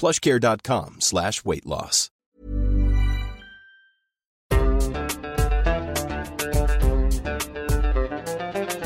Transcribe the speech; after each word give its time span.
plushcare.com 0.00 1.00
slash 1.00 1.44
weight 1.44 1.66
loss. 1.66 2.10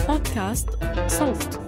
بودكاست 0.08 0.68
صوت 1.06 1.60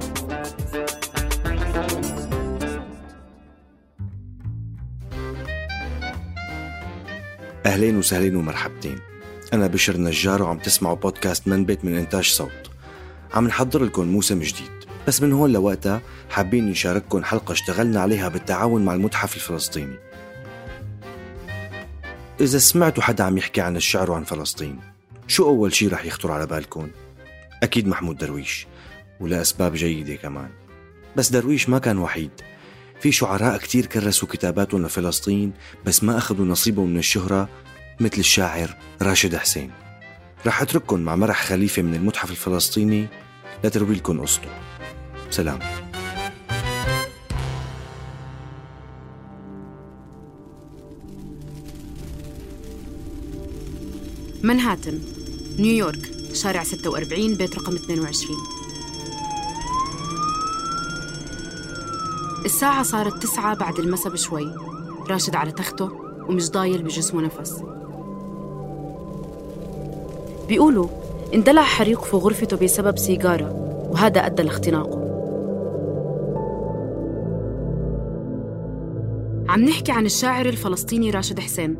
أهلين 7.66 7.96
وسهلين 7.96 8.36
ومرحبتين. 8.36 8.98
أنا 9.52 9.66
بشر 9.66 9.96
نجار 9.96 10.42
وعم 10.42 10.58
تسمعوا 10.58 10.96
بودكاست 10.96 11.48
منبت 11.48 11.84
من 11.84 11.96
إنتاج 11.96 12.24
صوت. 12.24 12.70
عم 13.34 13.46
نحضر 13.46 13.84
لكم 13.84 14.06
موسم 14.06 14.38
جديد. 14.38 14.79
بس 15.10 15.22
من 15.22 15.32
هون 15.32 15.52
لوقتها 15.52 16.02
حابين 16.30 16.70
نشارككم 16.70 17.24
حلقة 17.24 17.52
اشتغلنا 17.52 18.00
عليها 18.00 18.28
بالتعاون 18.28 18.84
مع 18.84 18.94
المتحف 18.94 19.36
الفلسطيني. 19.36 19.96
إذا 22.40 22.58
سمعتوا 22.58 23.02
حدا 23.02 23.24
عم 23.24 23.38
يحكي 23.38 23.60
عن 23.60 23.76
الشعر 23.76 24.10
وعن 24.10 24.24
فلسطين 24.24 24.78
شو 25.26 25.44
أول 25.44 25.74
شي 25.74 25.88
رح 25.88 26.04
يخطر 26.04 26.32
على 26.32 26.46
بالكم؟ 26.46 26.88
أكيد 27.62 27.88
محمود 27.88 28.16
درويش 28.16 28.66
ولأسباب 29.20 29.74
جيدة 29.74 30.14
كمان. 30.14 30.48
بس 31.16 31.28
درويش 31.28 31.68
ما 31.68 31.78
كان 31.78 31.98
وحيد. 31.98 32.30
في 33.00 33.12
شعراء 33.12 33.58
كتير 33.58 33.86
كرسوا 33.86 34.28
كتاباتهم 34.28 34.86
لفلسطين 34.86 35.52
بس 35.86 36.04
ما 36.04 36.18
أخذوا 36.18 36.46
نصيبهم 36.46 36.90
من 36.90 36.98
الشهرة 36.98 37.48
مثل 38.00 38.18
الشاعر 38.18 38.76
راشد 39.02 39.36
حسين. 39.36 39.70
رح 40.46 40.62
أترككم 40.62 41.00
مع 41.00 41.16
مرح 41.16 41.44
خليفة 41.44 41.82
من 41.82 41.94
المتحف 41.94 42.30
الفلسطيني 42.30 43.08
لتروي 43.64 43.94
لكم 43.94 44.20
قصته. 44.20 44.48
سلام. 45.30 45.58
منهاتن 54.42 55.00
نيويورك 55.58 56.10
شارع 56.32 56.62
46 56.62 57.34
بيت 57.34 57.54
رقم 57.54 57.74
22 57.74 58.36
الساعة 62.44 62.82
صارت 62.82 63.22
تسعة 63.22 63.54
بعد 63.54 63.78
المسا 63.78 64.10
بشوي. 64.10 64.54
راشد 65.10 65.34
على 65.34 65.52
تخته 65.52 65.90
ومش 66.28 66.50
ضايل 66.50 66.82
بجسمه 66.82 67.22
نفس. 67.22 67.62
بيقولوا 70.48 70.88
اندلع 71.34 71.62
حريق 71.62 72.04
في 72.04 72.16
غرفته 72.16 72.56
بسبب 72.56 72.98
سيجارة 72.98 73.52
وهذا 73.90 74.26
أدى 74.26 74.42
لاختناقه. 74.42 74.99
عم 79.50 79.64
نحكي 79.64 79.92
عن 79.92 80.06
الشاعر 80.06 80.46
الفلسطيني 80.46 81.10
راشد 81.10 81.40
حسين 81.40 81.76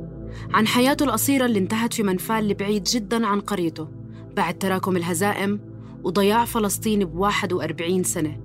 عن 0.55 0.67
حياته 0.67 1.05
القصيرة 1.05 1.47
اللي 1.47 1.59
انتهت 1.59 1.95
في 1.95 2.03
منفال 2.03 2.55
بعيد 2.55 2.83
جدا 2.83 3.27
عن 3.27 3.41
قريته 3.41 3.89
بعد 4.37 4.59
تراكم 4.59 4.97
الهزائم 4.97 5.61
وضياع 6.05 6.45
فلسطين 6.45 7.05
ب 7.05 7.15
41 7.15 8.03
سنة. 8.03 8.41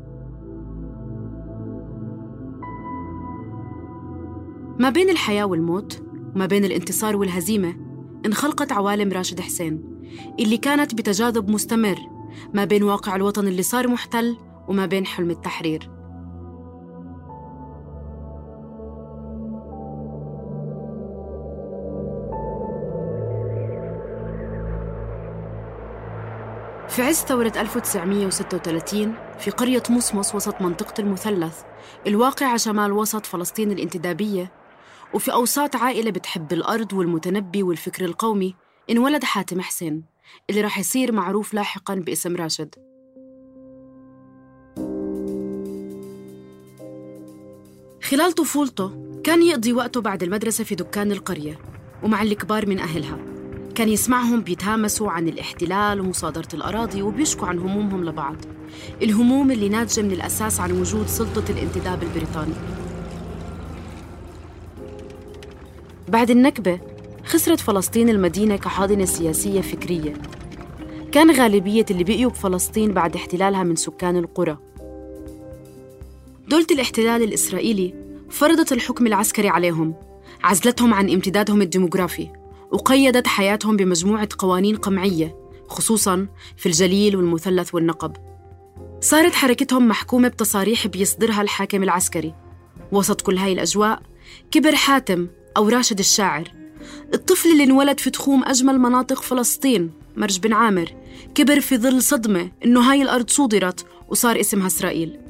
ما 4.79 4.89
بين 4.89 5.09
الحياة 5.09 5.45
والموت 5.45 6.03
وما 6.35 6.45
بين 6.45 6.65
الانتصار 6.65 7.15
والهزيمة 7.15 7.75
انخلقت 8.25 8.71
عوالم 8.71 9.11
راشد 9.11 9.39
حسين 9.39 9.83
اللي 10.39 10.57
كانت 10.57 10.93
بتجاذب 10.93 11.49
مستمر 11.49 11.97
ما 12.53 12.65
بين 12.65 12.83
واقع 12.83 13.15
الوطن 13.15 13.47
اللي 13.47 13.63
صار 13.63 13.87
محتل 13.87 14.37
وما 14.67 14.85
بين 14.85 15.05
حلم 15.05 15.29
التحرير. 15.31 15.94
في 26.95 27.01
عز 27.01 27.15
ثورة 27.15 27.53
1936 27.57 29.15
في 29.39 29.51
قرية 29.51 29.83
مصمص 29.89 30.35
وسط 30.35 30.61
منطقة 30.61 31.01
المثلث 31.01 31.61
الواقعة 32.07 32.57
شمال 32.57 32.91
وسط 32.91 33.25
فلسطين 33.25 33.71
الانتدابية 33.71 34.51
وفي 35.13 35.33
أوساط 35.33 35.75
عائلة 35.75 36.11
بتحب 36.11 36.53
الأرض 36.53 36.93
والمتنبي 36.93 37.63
والفكر 37.63 38.05
القومي 38.05 38.55
انولد 38.89 39.23
حاتم 39.23 39.61
حسين 39.61 40.03
اللي 40.49 40.61
راح 40.61 40.79
يصير 40.79 41.11
معروف 41.11 41.53
لاحقا 41.53 41.95
باسم 41.95 42.35
راشد. 42.35 42.75
خلال 48.03 48.31
طفولته 48.31 49.19
كان 49.23 49.43
يقضي 49.43 49.73
وقته 49.73 50.01
بعد 50.01 50.23
المدرسة 50.23 50.63
في 50.63 50.75
دكان 50.75 51.11
القرية 51.11 51.59
ومع 52.03 52.21
الكبار 52.21 52.69
من 52.69 52.79
أهلها. 52.79 53.34
كان 53.75 53.89
يسمعهم 53.89 54.41
بيتهامسوا 54.41 55.11
عن 55.11 55.27
الاحتلال 55.27 55.99
ومصادرة 55.99 56.47
الأراضي 56.53 57.01
وبيشكوا 57.01 57.47
عن 57.47 57.59
همومهم 57.59 58.05
لبعض. 58.05 58.35
الهموم 59.01 59.51
اللي 59.51 59.69
ناتجة 59.69 60.01
من 60.01 60.11
الأساس 60.11 60.59
عن 60.59 60.71
وجود 60.71 61.07
سلطة 61.07 61.51
الانتداب 61.51 62.03
البريطاني. 62.03 62.53
بعد 66.07 66.31
النكبة 66.31 66.79
خسرت 67.25 67.59
فلسطين 67.59 68.09
المدينة 68.09 68.55
كحاضنة 68.55 69.05
سياسية 69.05 69.61
فكرية. 69.61 70.13
كان 71.11 71.31
غالبية 71.31 71.85
اللي 71.91 72.03
بقيوا 72.03 72.31
بفلسطين 72.31 72.93
بعد 72.93 73.15
احتلالها 73.15 73.63
من 73.63 73.75
سكان 73.75 74.17
القرى. 74.17 74.57
دولة 76.47 76.67
الاحتلال 76.71 77.23
الإسرائيلي 77.23 77.93
فرضت 78.29 78.71
الحكم 78.71 79.07
العسكري 79.07 79.49
عليهم 79.49 79.95
عزلتهم 80.43 80.93
عن 80.93 81.09
امتدادهم 81.09 81.61
الديموغرافي. 81.61 82.44
وقيدت 82.71 83.27
حياتهم 83.27 83.77
بمجموعة 83.77 84.29
قوانين 84.39 84.75
قمعية 84.75 85.35
خصوصاً 85.67 86.27
في 86.57 86.65
الجليل 86.65 87.15
والمثلث 87.15 87.75
والنقب. 87.75 88.15
صارت 89.01 89.33
حركتهم 89.33 89.87
محكومة 89.87 90.27
بتصاريح 90.27 90.87
بيصدرها 90.87 91.41
الحاكم 91.41 91.83
العسكري. 91.83 92.33
وسط 92.91 93.21
كل 93.21 93.37
هاي 93.37 93.53
الأجواء 93.53 94.01
كبر 94.51 94.75
حاتم 94.75 95.27
أو 95.57 95.69
راشد 95.69 95.99
الشاعر. 95.99 96.51
الطفل 97.13 97.49
اللي 97.49 97.63
انولد 97.63 97.99
في 97.99 98.09
تخوم 98.09 98.43
أجمل 98.43 98.79
مناطق 98.79 99.21
فلسطين 99.21 99.91
مرج 100.15 100.39
بن 100.39 100.53
عامر 100.53 100.91
كبر 101.35 101.59
في 101.59 101.77
ظل 101.77 102.01
صدمة 102.01 102.51
إنه 102.65 102.91
هاي 102.91 103.01
الأرض 103.01 103.29
صودرت 103.29 103.85
وصار 104.09 104.39
اسمها 104.39 104.67
إسرائيل. 104.67 105.24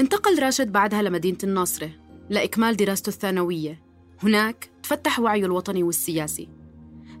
انتقل 0.00 0.42
راشد 0.42 0.72
بعدها 0.72 1.02
لمدينة 1.02 1.38
الناصرة 1.44 1.90
لإكمال 2.30 2.76
دراسته 2.76 3.08
الثانوية. 3.08 3.82
هناك 4.22 4.70
تفتح 4.82 5.20
وعيه 5.20 5.44
الوطني 5.44 5.82
والسياسي. 5.82 6.48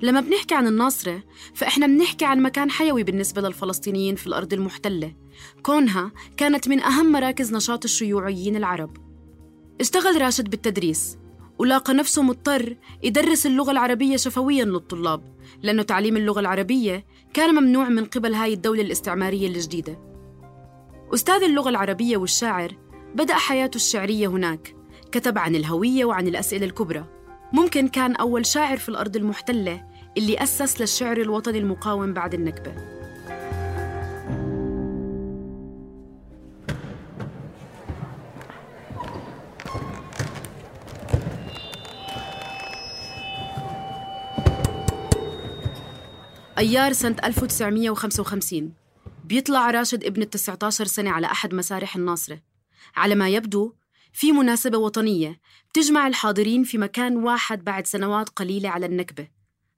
لما 0.02 0.20
بنحكي 0.20 0.54
عن 0.54 0.66
الناصرة 0.66 1.22
فإحنا 1.54 1.86
بنحكي 1.86 2.24
عن 2.24 2.42
مكان 2.42 2.70
حيوي 2.70 3.02
بالنسبة 3.02 3.42
للفلسطينيين 3.42 4.14
في 4.16 4.26
الأرض 4.26 4.52
المحتلة. 4.52 5.14
كونها 5.62 6.12
كانت 6.36 6.68
من 6.68 6.80
أهم 6.80 7.12
مراكز 7.12 7.54
نشاط 7.54 7.84
الشيوعيين 7.84 8.56
العرب. 8.56 8.96
اشتغل 9.80 10.22
راشد 10.22 10.50
بالتدريس 10.50 11.18
ولاقى 11.58 11.94
نفسه 11.94 12.22
مضطر 12.22 12.76
يدرس 13.02 13.46
اللغة 13.46 13.70
العربية 13.70 14.16
شفويا 14.16 14.64
للطلاب 14.64 15.36
لأنه 15.62 15.82
تعليم 15.82 16.16
اللغة 16.16 16.40
العربية 16.40 17.06
كان 17.34 17.54
ممنوع 17.54 17.88
من 17.88 18.04
قبل 18.04 18.34
هاي 18.34 18.52
الدولة 18.54 18.82
الاستعمارية 18.82 19.48
الجديدة. 19.48 20.07
أستاذ 21.14 21.42
اللغة 21.42 21.68
العربية 21.68 22.16
والشاعر 22.16 22.76
بدأ 23.14 23.34
حياته 23.34 23.76
الشعرية 23.76 24.26
هناك. 24.26 24.74
كتب 25.12 25.38
عن 25.38 25.54
الهوية 25.54 26.04
وعن 26.04 26.28
الأسئلة 26.28 26.66
الكبرى. 26.66 27.04
ممكن 27.52 27.88
كان 27.88 28.16
أول 28.16 28.46
شاعر 28.46 28.76
في 28.76 28.88
الأرض 28.88 29.16
المحتلة 29.16 29.84
اللي 30.16 30.42
أسس 30.42 30.80
للشعر 30.80 31.16
الوطني 31.16 31.58
المقاوم 31.58 32.14
بعد 32.14 32.34
النكبة. 32.34 32.74
أيار 46.58 46.92
سنة 46.92 47.16
1955 47.24 48.87
بيطلع 49.28 49.70
راشد 49.70 50.04
ابن 50.04 50.22
ال 50.22 50.30
19 50.30 50.84
سنة 50.84 51.10
على 51.10 51.26
أحد 51.26 51.54
مسارح 51.54 51.96
الناصرة. 51.96 52.40
على 52.96 53.14
ما 53.14 53.28
يبدو 53.28 53.74
في 54.12 54.32
مناسبة 54.32 54.78
وطنية 54.78 55.40
بتجمع 55.70 56.06
الحاضرين 56.06 56.64
في 56.64 56.78
مكان 56.78 57.16
واحد 57.16 57.64
بعد 57.64 57.86
سنوات 57.86 58.28
قليلة 58.28 58.68
على 58.68 58.86
النكبة. 58.86 59.28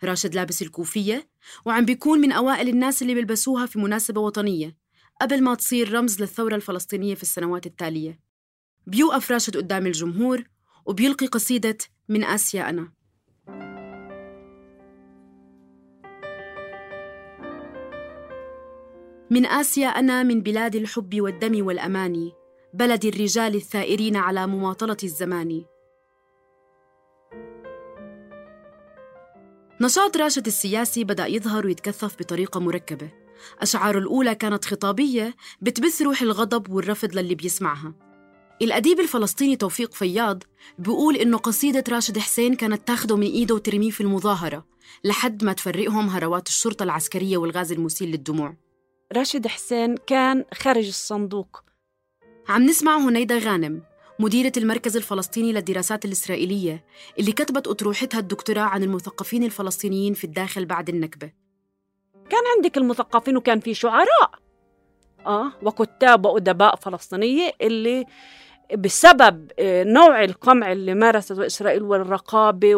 راشد 0.04 0.34
لابس 0.34 0.62
الكوفية 0.62 1.28
وعم 1.64 1.84
بيكون 1.84 2.18
من 2.18 2.32
أوائل 2.32 2.68
الناس 2.68 3.02
اللي 3.02 3.14
بيلبسوها 3.14 3.66
في 3.66 3.78
مناسبة 3.78 4.20
وطنية 4.20 4.76
قبل 5.20 5.42
ما 5.42 5.54
تصير 5.54 5.92
رمز 5.92 6.20
للثورة 6.20 6.54
الفلسطينية 6.54 7.14
في 7.14 7.22
السنوات 7.22 7.66
التالية. 7.66 8.20
بيوقف 8.86 9.30
راشد 9.30 9.56
قدام 9.56 9.86
الجمهور 9.86 10.44
وبيلقي 10.86 11.26
قصيدة 11.26 11.78
من 12.08 12.24
آسيا 12.24 12.70
أنا 12.70 12.92
من 19.32 19.46
آسيا 19.46 19.88
أنا 19.88 20.22
من 20.22 20.40
بلاد 20.40 20.76
الحب 20.76 21.20
والدم 21.20 21.66
والأماني 21.66 22.32
بلد 22.74 23.04
الرجال 23.04 23.54
الثائرين 23.54 24.16
على 24.16 24.46
مماطلة 24.46 24.96
الزمان. 25.04 25.64
نشاط 29.80 30.16
راشد 30.16 30.46
السياسي 30.46 31.04
بدأ 31.04 31.26
يظهر 31.26 31.66
ويتكثف 31.66 32.16
بطريقة 32.20 32.60
مركبة. 32.60 33.10
أشعاره 33.60 33.98
الأولى 33.98 34.34
كانت 34.34 34.64
خطابية 34.64 35.34
بتبث 35.60 36.02
روح 36.02 36.22
الغضب 36.22 36.70
والرفض 36.70 37.14
للي 37.14 37.34
بيسمعها. 37.34 37.94
الأديب 38.62 39.00
الفلسطيني 39.00 39.56
توفيق 39.56 39.94
فياض 39.94 40.42
بيقول 40.78 41.16
إنه 41.16 41.36
قصيدة 41.36 41.84
راشد 41.88 42.18
حسين 42.18 42.54
كانت 42.54 42.88
تاخده 42.88 43.16
من 43.16 43.26
إيده 43.26 43.54
وترميه 43.54 43.90
في 43.90 44.00
المظاهرة 44.00 44.66
لحد 45.04 45.44
ما 45.44 45.52
تفرقهم 45.52 46.08
هروات 46.08 46.48
الشرطة 46.48 46.82
العسكرية 46.82 47.36
والغاز 47.36 47.72
المسيل 47.72 48.10
للدموع. 48.10 48.69
راشد 49.12 49.46
حسين 49.46 49.96
كان 49.96 50.44
خارج 50.54 50.86
الصندوق. 50.86 51.62
عم 52.48 52.62
نسمع 52.62 52.98
هنيدا 52.98 53.38
غانم 53.38 53.82
مديرة 54.18 54.52
المركز 54.56 54.96
الفلسطيني 54.96 55.52
للدراسات 55.52 56.04
الإسرائيلية 56.04 56.84
اللي 57.18 57.32
كتبت 57.32 57.68
أطروحتها 57.68 58.18
الدكتوراه 58.20 58.62
عن 58.62 58.82
المثقفين 58.82 59.44
الفلسطينيين 59.44 60.14
في 60.14 60.24
الداخل 60.24 60.64
بعد 60.64 60.88
النكبة. 60.88 61.32
كان 62.30 62.40
عندك 62.56 62.76
المثقفين 62.76 63.36
وكان 63.36 63.60
في 63.60 63.74
شعراء. 63.74 64.30
آه 65.26 65.52
وكتاب 65.62 66.26
وأدباء 66.26 66.76
فلسطينية 66.76 67.52
اللي 67.60 68.06
بسبب 68.78 69.52
آه، 69.58 69.84
نوع 69.84 70.24
القمع 70.24 70.72
اللي 70.72 70.94
مارسته 70.94 71.46
إسرائيل 71.46 71.82
والرقابة 71.82 72.74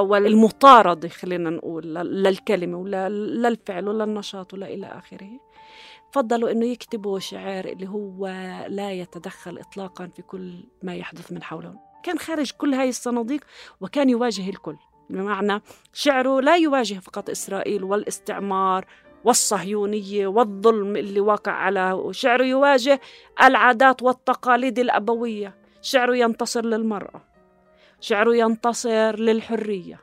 والمطاردة 0.00 1.08
خلينا 1.08 1.50
نقول 1.50 1.94
للكلمة 1.94 2.78
ولا 2.78 3.08
للفعل 3.08 3.88
ولا 3.88 4.04
النشاط 4.04 4.54
ولا 4.54 4.66
إلى 4.66 4.86
آخره. 4.86 5.45
فضلوا 6.12 6.50
إنه 6.50 6.66
يكتبوا 6.66 7.18
شعر 7.18 7.64
اللي 7.64 7.88
هو 7.88 8.26
لا 8.68 8.92
يتدخل 8.92 9.58
اطلاقا 9.58 10.06
في 10.16 10.22
كل 10.22 10.64
ما 10.82 10.94
يحدث 10.94 11.32
من 11.32 11.42
حولهم. 11.42 11.78
كان 12.02 12.18
خارج 12.18 12.50
كل 12.50 12.74
هاي 12.74 12.88
الصناديق 12.88 13.40
وكان 13.80 14.10
يواجه 14.10 14.50
الكل. 14.50 14.76
بمعنى 15.10 15.62
شعره 15.92 16.40
لا 16.40 16.56
يواجه 16.56 16.94
فقط 16.94 17.30
إسرائيل 17.30 17.84
والاستعمار 17.84 18.86
والصهيونية 19.24 20.26
والظلم 20.26 20.96
اللي 20.96 21.20
واقع 21.20 21.52
على 21.52 22.08
شعره 22.10 22.44
يواجه 22.44 23.00
العادات 23.42 24.02
والتقاليد 24.02 24.78
الأبوية. 24.78 25.56
شعره 25.82 26.16
ينتصر 26.16 26.64
للمرأة. 26.64 27.24
شعره 28.00 28.36
ينتصر 28.36 29.16
للحرية. 29.16 30.00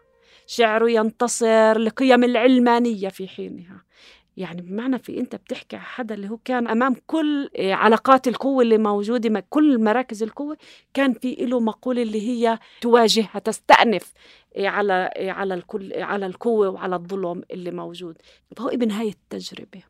شعره 0.47 0.89
ينتصر 0.89 1.77
لقيم 1.77 2.23
العلمانية 2.23 3.09
في 3.09 3.27
حينها. 3.27 3.83
يعني 4.37 4.61
بمعنى 4.61 4.99
في 4.99 5.19
أنت 5.19 5.35
بتحكي 5.35 5.77
حدا 5.77 6.15
اللي 6.15 6.29
هو 6.29 6.37
كان 6.45 6.67
أمام 6.67 6.95
كل 7.07 7.49
آه، 7.57 7.73
علاقات 7.73 8.27
القوة 8.27 8.63
اللي 8.63 8.77
موجودة 8.77 9.45
كل 9.49 9.83
مراكز 9.83 10.23
القوة 10.23 10.57
كان 10.93 11.13
في 11.13 11.35
له 11.35 11.59
مقولة 11.59 12.01
اللي 12.01 12.21
هي 12.29 12.59
تواجهها 12.81 13.39
تستأنف 13.43 14.13
آه، 14.55 14.67
على 14.67 15.09
آه، 15.15 15.31
على 15.31 15.53
الكل 15.53 15.93
على 15.93 16.25
القوة 16.25 16.69
وعلى 16.69 16.95
الظلم 16.95 17.43
اللي 17.51 17.71
موجود. 17.71 18.17
فهو 18.57 18.69
ابن 18.69 18.91
هاي 18.91 19.09
التجربة. 19.09 19.83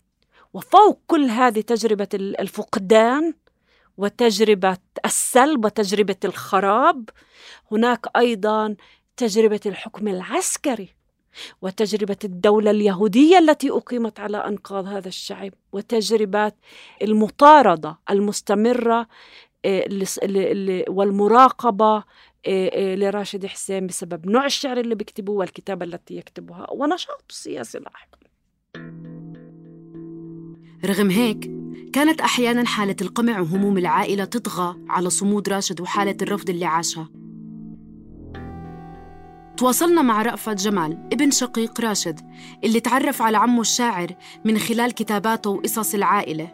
وفوق 0.53 0.99
كل 1.07 1.23
هذه 1.25 1.61
تجربة 1.61 2.07
الفقدان 2.13 3.33
وتجربة 3.97 4.77
السلب 5.05 5.65
وتجربة 5.65 6.15
الخراب 6.25 7.09
هناك 7.71 8.05
أيضا 8.17 8.75
تجربة 9.17 9.59
الحكم 9.65 10.07
العسكري. 10.07 10.89
وتجربة 11.61 12.17
الدولة 12.23 12.71
اليهودية 12.71 13.37
التي 13.37 13.71
أقيمت 13.71 14.19
على 14.19 14.37
أنقاض 14.37 14.87
هذا 14.87 15.07
الشعب 15.07 15.51
وتجربة 15.71 16.51
المطاردة 17.01 17.97
المستمرة 18.09 19.07
آه، 19.65 19.85
والمراقبة 20.89 21.95
آه، 21.95 22.03
آه، 22.47 22.95
لراشد 22.95 23.45
حسين 23.45 23.87
بسبب 23.87 24.29
نوع 24.29 24.45
الشعر 24.45 24.79
اللي 24.79 24.95
بيكتبه 24.95 25.33
والكتابة 25.33 25.85
التي 25.85 26.17
يكتبها 26.17 26.67
ونشاطه 26.71 27.23
السياسي 27.29 27.79
لاحقا 27.79 28.17
رغم 30.85 31.09
هيك 31.09 31.51
كانت 31.93 32.21
أحيانا 32.21 32.65
حالة 32.65 32.95
القمع 33.01 33.39
وهموم 33.39 33.77
العائلة 33.77 34.25
تطغى 34.25 34.75
على 34.89 35.09
صمود 35.09 35.49
راشد 35.49 35.81
وحالة 35.81 36.17
الرفض 36.21 36.49
اللي 36.49 36.65
عاشها. 36.65 37.22
تواصلنا 39.57 40.01
مع 40.01 40.21
رأفت 40.21 40.61
جمال 40.61 40.97
ابن 41.13 41.31
شقيق 41.31 41.81
راشد 41.81 42.19
اللي 42.63 42.79
تعرف 42.79 43.21
على 43.21 43.37
عمه 43.37 43.61
الشاعر 43.61 44.15
من 44.45 44.57
خلال 44.57 44.91
كتاباته 44.91 45.49
وقصص 45.49 45.93
العائلة. 45.93 46.47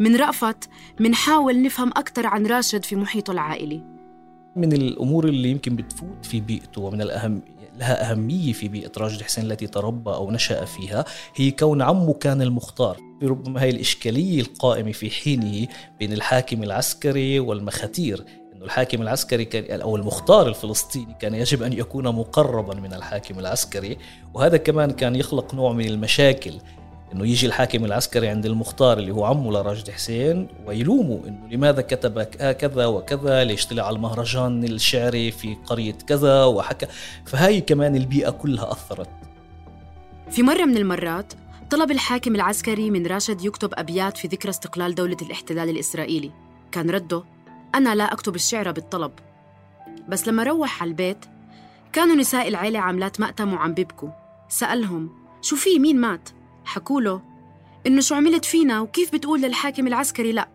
من 0.00 0.16
رأفت 0.16 0.68
منحاول 1.00 1.62
نفهم 1.62 1.88
أكثر 1.88 2.26
عن 2.26 2.46
راشد 2.46 2.84
في 2.84 2.96
محيطه 2.96 3.30
العائلي. 3.30 3.82
من 4.56 4.72
الأمور 4.72 5.28
اللي 5.28 5.50
يمكن 5.50 5.76
بتفوت 5.76 6.26
في 6.26 6.40
بيئته 6.40 6.80
ومن 6.80 7.02
الأهم 7.02 7.42
لها 7.78 8.10
أهمية 8.10 8.52
في 8.52 8.68
بيئة 8.68 8.92
راشد 8.98 9.22
حسين 9.22 9.44
التي 9.44 9.66
تربى 9.66 10.10
أو 10.10 10.30
نشأ 10.30 10.64
فيها 10.64 11.04
هي 11.34 11.50
كون 11.50 11.82
عمه 11.82 12.12
كان 12.12 12.42
المختار. 12.42 12.96
ربما 13.22 13.62
هي 13.62 13.70
الإشكالية 13.70 14.40
القائمة 14.40 14.92
في 14.92 15.10
حينه 15.10 15.68
بين 15.98 16.12
الحاكم 16.12 16.62
العسكري 16.62 17.40
والمخاتير 17.40 18.24
إنه 18.56 18.64
الحاكم 18.64 19.02
العسكري 19.02 19.44
كان 19.44 19.80
أو 19.80 19.96
المختار 19.96 20.48
الفلسطيني 20.48 21.16
كان 21.20 21.34
يجب 21.34 21.62
أن 21.62 21.72
يكون 21.72 22.08
مقربا 22.08 22.74
من 22.74 22.94
الحاكم 22.94 23.38
العسكري 23.38 23.98
وهذا 24.34 24.56
كمان 24.56 24.90
كان 24.90 25.16
يخلق 25.16 25.54
نوع 25.54 25.72
من 25.72 25.86
المشاكل 25.86 26.54
إنه 27.12 27.26
يجي 27.26 27.46
الحاكم 27.46 27.84
العسكري 27.84 28.28
عند 28.28 28.46
المختار 28.46 28.98
اللي 28.98 29.12
هو 29.12 29.24
عمه 29.24 29.52
لراجد 29.52 29.90
حسين 29.90 30.48
ويلومه 30.66 31.20
إنه 31.26 31.48
لماذا 31.50 31.82
كتب 31.82 32.22
كذا 32.22 32.86
وكذا 32.86 33.44
ليش 33.44 33.66
طلع 33.66 33.86
على 33.86 33.96
المهرجان 33.96 34.64
الشعري 34.64 35.30
في 35.30 35.54
قرية 35.66 35.98
كذا 36.06 36.44
وحكى. 36.44 36.86
فهاي 37.24 37.60
كمان 37.60 37.96
البيئة 37.96 38.30
كلها 38.30 38.72
أثرت. 38.72 39.08
في 40.30 40.42
مرة 40.42 40.64
من 40.64 40.76
المرات 40.76 41.32
طلب 41.70 41.90
الحاكم 41.90 42.34
العسكري 42.34 42.90
من 42.90 43.06
راشد 43.06 43.44
يكتب 43.44 43.70
أبيات 43.74 44.16
في 44.16 44.28
ذكرى 44.28 44.50
استقلال 44.50 44.94
دولة 44.94 45.16
الاحتلال 45.22 45.68
الإسرائيلي. 45.68 46.30
كان 46.72 46.90
رده 46.90 47.35
أنا 47.76 47.94
لا 47.94 48.12
أكتب 48.12 48.34
الشعر 48.34 48.72
بالطلب. 48.72 49.12
بس 50.08 50.28
لما 50.28 50.42
روح 50.42 50.82
على 50.82 50.88
البيت 50.88 51.24
كانوا 51.92 52.16
نساء 52.16 52.48
العيلة 52.48 52.78
عاملات 52.78 53.20
مأتم 53.20 53.52
وعم 53.52 53.74
بيبكوا. 53.74 54.08
سألهم 54.48 55.10
شو 55.42 55.56
في؟ 55.56 55.78
مين 55.78 56.00
مات؟ 56.00 56.28
حكوا 56.64 57.00
له 57.00 57.22
إنه 57.86 58.00
شو 58.00 58.14
عملت 58.14 58.44
فينا 58.44 58.80
وكيف 58.80 59.12
بتقول 59.12 59.42
للحاكم 59.42 59.86
العسكري؟ 59.86 60.32
لأ. 60.32 60.48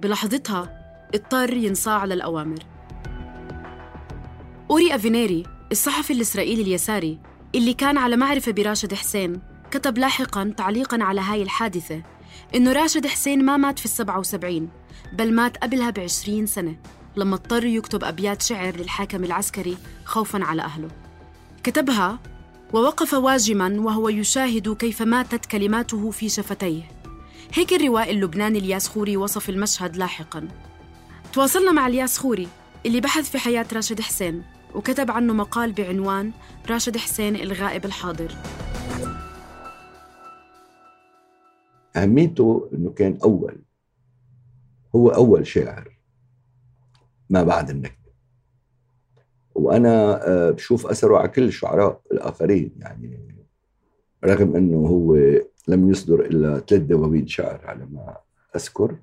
بلحظتها 0.00 0.80
اضطر 1.14 1.52
ينصاع 1.52 2.04
للأوامر. 2.04 2.58
أوري 4.70 4.94
أفينيري 4.94 5.42
الصحفي 5.72 6.12
الإسرائيلي 6.12 6.62
اليساري 6.62 7.18
اللي 7.54 7.74
كان 7.74 7.98
على 7.98 8.16
معرفة 8.16 8.52
براشد 8.52 8.94
حسين 8.94 9.40
كتب 9.70 9.98
لاحقاً 9.98 10.54
تعليقاً 10.56 11.02
على 11.02 11.20
هاي 11.20 11.42
الحادثة. 11.42 12.02
إنه 12.54 12.72
راشد 12.72 13.06
حسين 13.06 13.44
ما 13.44 13.56
مات 13.56 13.78
في 13.78 13.84
السبعة 13.84 14.18
وسبعين 14.18 14.68
بل 15.12 15.34
مات 15.34 15.56
قبلها 15.56 15.90
بعشرين 15.90 16.46
سنة 16.46 16.76
لما 17.16 17.34
اضطر 17.34 17.64
يكتب 17.64 18.04
أبيات 18.04 18.42
شعر 18.42 18.76
للحاكم 18.76 19.24
العسكري 19.24 19.76
خوفاً 20.04 20.44
على 20.44 20.62
أهله. 20.62 20.88
كتبها 21.64 22.18
ووقف 22.72 23.14
واجما 23.14 23.76
وهو 23.78 24.08
يشاهد 24.08 24.76
كيف 24.76 25.02
ماتت 25.02 25.46
كلماته 25.46 26.10
في 26.10 26.28
شفتيه. 26.28 26.82
هيك 27.52 27.72
الروائي 27.72 28.10
اللبناني 28.10 28.58
الياس 28.58 28.88
خوري 28.88 29.16
وصف 29.16 29.50
المشهد 29.50 29.96
لاحقا. 29.96 30.48
تواصلنا 31.32 31.72
مع 31.72 31.86
الياس 31.86 32.18
خوري 32.18 32.48
اللي 32.86 33.00
بحث 33.00 33.30
في 33.30 33.38
حياة 33.38 33.66
راشد 33.72 34.00
حسين 34.00 34.42
وكتب 34.74 35.10
عنه 35.10 35.32
مقال 35.32 35.72
بعنوان 35.72 36.32
راشد 36.70 36.96
حسين 36.96 37.36
الغائب 37.36 37.84
الحاضر. 37.84 38.34
أهميته 41.96 42.70
أنه 42.72 42.90
كان 42.90 43.18
أول 43.24 43.62
هو 44.96 45.08
أول 45.08 45.46
شاعر 45.46 45.98
ما 47.30 47.42
بعد 47.42 47.70
النكبة 47.70 48.04
وأنا 49.54 50.26
آه، 50.28 50.50
بشوف 50.50 50.86
أثره 50.86 51.16
على 51.16 51.28
كل 51.28 51.44
الشعراء 51.44 52.00
الآخرين 52.12 52.70
يعني 52.78 53.24
رغم 54.24 54.56
أنه 54.56 54.86
هو 54.86 55.16
لم 55.68 55.90
يصدر 55.90 56.20
إلا 56.20 56.58
ثلاث 56.58 56.82
دواوين 56.82 57.26
شعر 57.26 57.60
على 57.64 57.86
ما 57.86 58.16
أذكر 58.56 58.96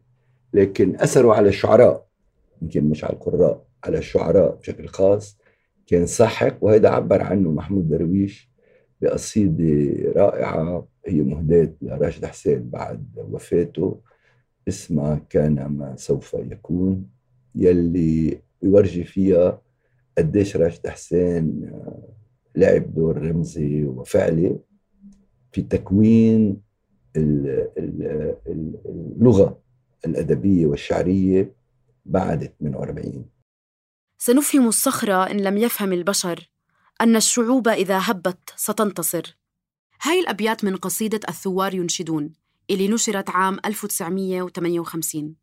لكن 0.53 0.95
أثره 0.95 1.33
على 1.33 1.49
الشعراء 1.49 2.07
يمكن 2.61 2.83
مش 2.83 3.03
على 3.03 3.13
القراء 3.13 3.65
على 3.83 3.97
الشعراء 3.97 4.55
بشكل 4.55 4.87
خاص 4.87 5.37
كان 5.87 6.05
ساحق 6.05 6.57
وهذا 6.61 6.89
عبر 6.89 7.21
عنه 7.21 7.51
محمود 7.51 7.89
درويش 7.89 8.50
بقصيدة 9.01 10.11
رائعة 10.21 10.87
هي 11.05 11.21
مهداة 11.21 11.73
لراشد 11.81 12.25
حسين 12.25 12.69
بعد 12.69 13.05
وفاته. 13.17 14.01
اسمها 14.67 15.21
كان 15.29 15.65
ما 15.65 15.95
سوف 15.95 16.33
يكون. 16.33 17.09
يلي 17.55 18.41
يورجي 18.63 19.03
فيها 19.03 19.61
قديش 20.17 20.57
راشد 20.57 20.87
حسين 20.87 21.69
آه، 21.73 22.09
لعب 22.55 22.93
دور 22.93 23.17
رمزي 23.17 23.83
وفعلي 23.85 24.59
في 25.51 25.61
تكوين 25.61 26.61
اللغة 28.47 29.61
الأدبية 30.05 30.65
والشعرية 30.65 31.53
بعد 32.05 32.53
48 32.61 33.25
سنفهم 34.17 34.67
الصخرة 34.67 35.31
إن 35.31 35.37
لم 35.37 35.57
يفهم 35.57 35.93
البشر. 35.93 36.50
أن 37.01 37.15
الشعوب 37.15 37.67
إذا 37.67 37.99
هبت 38.03 38.53
ستنتصر. 38.55 39.37
هاي 40.01 40.19
الأبيات 40.19 40.63
من 40.63 40.75
قصيدة 40.75 41.19
الثوار 41.29 41.73
ينشدون 41.73 42.33
اللي 42.69 42.87
نشرت 42.87 43.29
عام 43.29 43.59
1958 43.65 45.35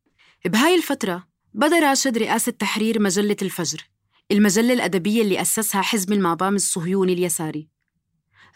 بهاي 0.45 0.75
الفترة 0.75 1.27
بدأ 1.55 1.79
راشد 1.79 2.19
رئاسة 2.19 2.53
تحرير 2.53 3.03
مجلة 3.03 3.37
الفجر 3.43 3.89
المجلة 4.31 4.73
الأدبية 4.75 5.23
اللي 5.23 5.41
أسسها 5.41 5.83
حزب 5.83 6.13
المابام 6.13 6.55
الصهيوني 6.55 7.13
اليساري. 7.13 7.69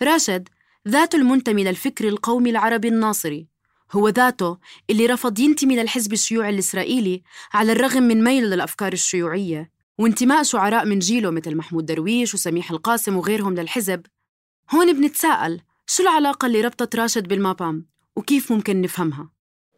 راشد 0.02 0.48
ذاته 0.88 1.16
المنتمي 1.16 1.64
للفكر 1.64 2.08
القومي 2.08 2.50
العربي 2.50 2.88
الناصري. 2.88 3.48
هو 3.92 4.08
ذاته 4.08 4.58
اللي 4.90 5.06
رفض 5.06 5.38
ينتمي 5.38 5.76
للحزب 5.76 6.12
الشيوعي 6.12 6.50
الإسرائيلي 6.50 7.22
على 7.52 7.72
الرغم 7.72 8.02
من 8.02 8.24
ميله 8.24 8.46
للأفكار 8.46 8.92
الشيوعية. 8.92 9.70
وانتماء 9.98 10.42
شعراء 10.42 10.84
من 10.84 10.98
جيله 10.98 11.30
مثل 11.30 11.56
محمود 11.56 11.86
درويش 11.86 12.34
وسميح 12.34 12.70
القاسم 12.70 13.16
وغيرهم 13.16 13.54
للحزب. 13.54 14.06
هون 14.74 14.92
بنتساءل 14.92 15.60
شو 15.86 16.02
العلاقة 16.02 16.46
اللي 16.46 16.60
ربطت 16.60 16.96
راشد 16.96 17.28
بالمابام؟ 17.28 17.86
وكيف 18.16 18.52
ممكن 18.52 18.80
نفهمها؟ 18.80 19.30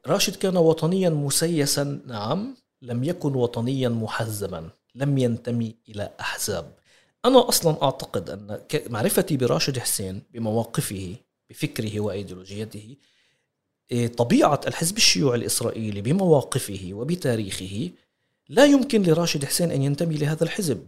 راشد 0.06 0.36
كان 0.36 0.56
وطنيا 0.56 1.10
مسيسا 1.10 2.02
نعم 2.06 2.56
لم 2.82 3.04
يكن 3.04 3.34
وطنيا 3.34 3.88
محزبا 3.88 4.70
لم 4.94 5.18
ينتمي 5.18 5.76
إلى 5.88 6.10
أحزاب. 6.20 6.76
أنا 7.24 7.48
أصلا 7.48 7.82
أعتقد 7.82 8.30
أن 8.30 8.60
معرفتي 8.90 9.36
براشد 9.36 9.78
حسين 9.78 10.22
بمواقفه 10.32 11.16
بفكره 11.50 12.00
وأيديولوجيته 12.00 12.96
إيه، 13.92 14.06
طبيعة 14.06 14.60
الحزب 14.66 14.96
الشيوعي 14.96 15.38
الإسرائيلي 15.38 16.02
بمواقفه 16.02 16.90
وبتاريخه 16.92 17.90
لا 18.48 18.64
يمكن 18.64 19.02
لراشد 19.02 19.44
حسين 19.44 19.70
أن 19.70 19.82
ينتمي 19.82 20.14
لهذا 20.14 20.44
الحزب. 20.44 20.86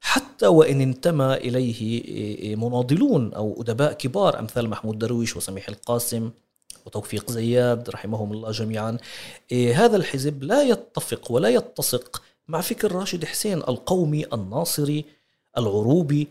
حتى 0.00 0.46
وإن 0.46 0.80
انتمى 0.80 1.34
إليه 1.34 1.80
إيه، 1.80 2.38
إيه، 2.38 2.56
مناضلون 2.56 3.34
أو 3.34 3.60
أدباء 3.60 3.92
كبار 3.92 4.38
أمثال 4.38 4.68
محمود 4.68 4.98
درويش 4.98 5.36
وسميح 5.36 5.68
القاسم 5.68 6.30
وتوفيق 6.86 7.30
زياد 7.30 7.90
رحمهم 7.90 8.32
الله 8.32 8.50
جميعا. 8.50 8.98
هذا 9.52 9.96
الحزب 9.96 10.42
لا 10.42 10.62
يتفق 10.62 11.32
ولا 11.32 11.48
يتسق 11.48 12.22
مع 12.48 12.60
فكر 12.60 12.92
راشد 12.92 13.24
حسين 13.24 13.58
القومي 13.58 14.26
الناصري 14.32 15.04
العروبي. 15.58 16.28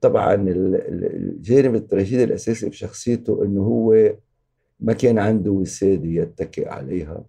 طبعا 0.00 0.34
الجانب 0.34 1.74
التراجيدي 1.74 2.24
الأساسي 2.24 2.70
في 2.70 2.76
شخصيته 2.76 3.44
إنه 3.44 3.60
هو 3.62 4.14
ما 4.80 4.92
كان 4.92 5.18
عنده 5.18 5.50
وسادة 5.50 6.08
يتكئ 6.08 6.68
عليها. 6.68 7.24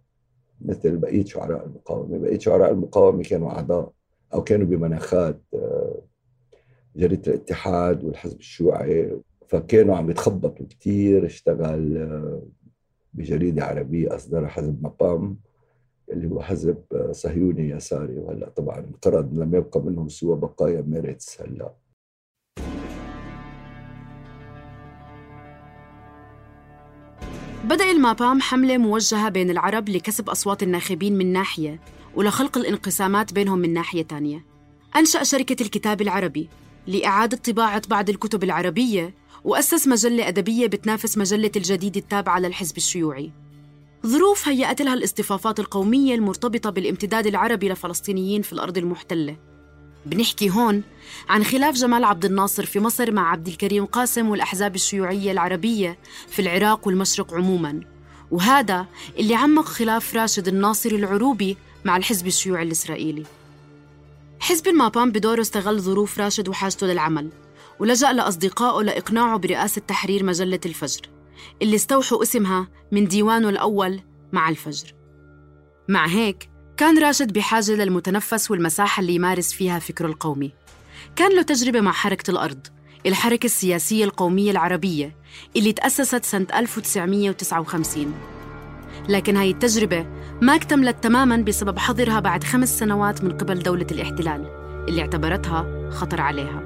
مثل 0.65 0.97
بقية 0.97 1.25
شعراء 1.25 1.65
المقاومة، 1.65 2.17
بقية 2.17 2.39
شعراء 2.39 2.71
المقاومة 2.71 3.23
كانوا 3.23 3.49
أعضاء 3.49 3.91
أو 4.33 4.43
كانوا 4.43 4.67
بمناخات 4.67 5.41
آه، 5.53 6.01
جريدة 6.95 7.31
الاتحاد 7.33 8.03
والحزب 8.03 8.39
الشيوعي. 8.39 9.19
فكانوا 9.47 9.95
عم 9.95 10.09
يتخبطوا 10.11 10.65
كثير 10.65 11.25
اشتغل 11.25 11.97
آه، 11.97 12.41
بجريدة 13.13 13.63
عربية 13.63 14.15
اصدرها 14.15 14.47
حزب 14.47 14.83
مقام 14.83 15.37
اللي 16.11 16.31
هو 16.31 16.41
حزب 16.41 16.77
صهيوني 17.11 17.69
يساري. 17.69 18.17
وهلأ 18.19 18.49
طبعا 18.49 18.79
انقرض 18.79 19.37
لم 19.37 19.55
يبقى 19.55 19.81
منهم 19.81 20.09
سوى 20.09 20.35
بقايا 20.35 20.81
ميرتس 20.81 21.41
هلأ. 21.41 21.73
بدأ 27.73 27.91
المابام 27.91 28.41
حملة 28.41 28.77
موجهة 28.77 29.29
بين 29.29 29.49
العرب 29.49 29.89
لكسب 29.89 30.29
أصوات 30.29 30.63
الناخبين 30.63 31.17
من 31.17 31.33
ناحية 31.33 31.79
ولخلق 32.15 32.57
الانقسامات 32.57 33.33
بينهم 33.33 33.59
من 33.59 33.73
ناحية 33.73 34.01
تانية. 34.01 34.45
أنشأ 34.95 35.23
شركة 35.23 35.63
الكتاب 35.63 36.01
العربي 36.01 36.49
لإعادة 36.87 37.37
طباعة 37.37 37.81
بعض 37.87 38.09
الكتب 38.09 38.43
العربية 38.43 39.13
وأسس 39.43 39.87
مجلة 39.87 40.27
أدبية 40.27 40.67
بتنافس 40.67 41.17
مجلة 41.17 41.51
الجديد 41.55 41.97
التابعة 41.97 42.39
للحزب 42.39 42.77
الشيوعي. 42.77 43.31
ظروف 44.07 44.47
هيأت 44.47 44.81
لها 44.81 44.93
الاصطفافات 44.93 45.59
القومية 45.59 46.15
المرتبطة 46.15 46.69
بالامتداد 46.69 47.27
العربي 47.27 47.69
لفلسطينيين 47.69 48.41
في 48.41 48.53
الأرض 48.53 48.77
المحتلة. 48.77 49.37
بنحكي 50.05 50.49
هون 50.49 50.83
عن 51.29 51.43
خلاف 51.43 51.75
جمال 51.75 52.03
عبد 52.03 52.25
الناصر 52.25 52.65
في 52.65 52.79
مصر 52.79 53.11
مع 53.11 53.31
عبد 53.31 53.47
الكريم 53.47 53.85
قاسم 53.85 54.29
والأحزاب 54.29 54.75
الشيوعية 54.75 55.31
العربية 55.31 55.97
في 56.27 56.41
العراق 56.41 56.87
والمشرق 56.87 57.33
عموماً. 57.33 57.81
وهذا 58.31 58.85
اللي 59.19 59.35
عمق 59.35 59.65
خلاف 59.65 60.15
راشد 60.15 60.47
الناصري 60.47 60.95
العروبي 60.95 61.57
مع 61.85 61.97
الحزب 61.97 62.27
الشيوعي 62.27 62.63
الإسرائيلي. 62.63 63.23
حزب 64.39 64.67
المابام 64.67 65.11
بدوره 65.11 65.41
استغل 65.41 65.79
ظروف 65.79 66.19
راشد 66.19 66.49
وحاجته 66.49 66.87
للعمل 66.87 67.29
ولجأ 67.79 68.13
لأصدقائه 68.13 68.83
لإقناعه 68.83 69.37
برئاسة 69.37 69.81
تحرير 69.87 70.23
مجلة 70.23 70.59
الفجر 70.65 71.01
اللي 71.61 71.75
استوحوا 71.75 72.23
اسمها 72.23 72.67
من 72.91 73.07
ديوانه 73.07 73.49
الأول 73.49 73.99
مع 74.33 74.49
الفجر. 74.49 74.93
مع 75.89 76.07
هيك 76.07 76.49
كان 76.77 76.99
راشد 76.99 77.33
بحاجة 77.33 77.71
للمتنفس 77.71 78.51
والمساحة 78.51 79.01
اللي 79.01 79.15
يمارس 79.15 79.53
فيها 79.53 79.79
فكره 79.79 80.07
القومي. 80.07 80.51
كان 81.15 81.35
له 81.35 81.41
تجربة 81.41 81.81
مع 81.81 81.91
حركة 81.91 82.31
الأرض 82.31 82.67
الحركة 83.05 83.45
السياسية 83.45 84.05
القومية 84.05 84.51
العربية 84.51 85.15
اللي 85.55 85.73
تأسست 85.73 86.25
سنة 86.25 86.47
1959 86.55 88.13
لكن 89.09 89.37
هاي 89.37 89.51
التجربة 89.51 90.05
ما 90.41 90.55
اكتملت 90.55 91.03
تماما 91.03 91.37
بسبب 91.37 91.79
حظرها 91.79 92.19
بعد 92.19 92.43
خمس 92.43 92.79
سنوات 92.79 93.23
من 93.23 93.37
قبل 93.37 93.59
دولة 93.59 93.87
الاحتلال 93.91 94.47
اللي 94.89 95.01
اعتبرتها 95.01 95.89
خطر 95.91 96.21
عليها. 96.21 96.62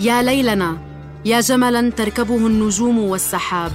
يا 0.00 0.22
ليلنا 0.22 0.78
يا 1.24 1.40
جملا 1.40 1.90
تركبه 1.90 2.46
النجوم 2.46 2.98
والسحاب. 2.98 3.72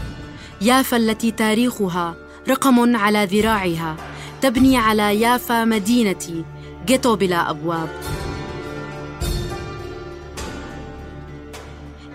يافا 0.61 0.97
التي 0.97 1.31
تاريخها 1.31 2.15
رقم 2.49 2.95
على 2.95 3.25
ذراعها 3.25 3.95
تبني 4.41 4.77
على 4.77 5.21
يافا 5.21 5.65
مدينتي. 5.65 6.45
جيتو 6.85 7.15
بلا 7.15 7.49
أبواب. 7.49 7.89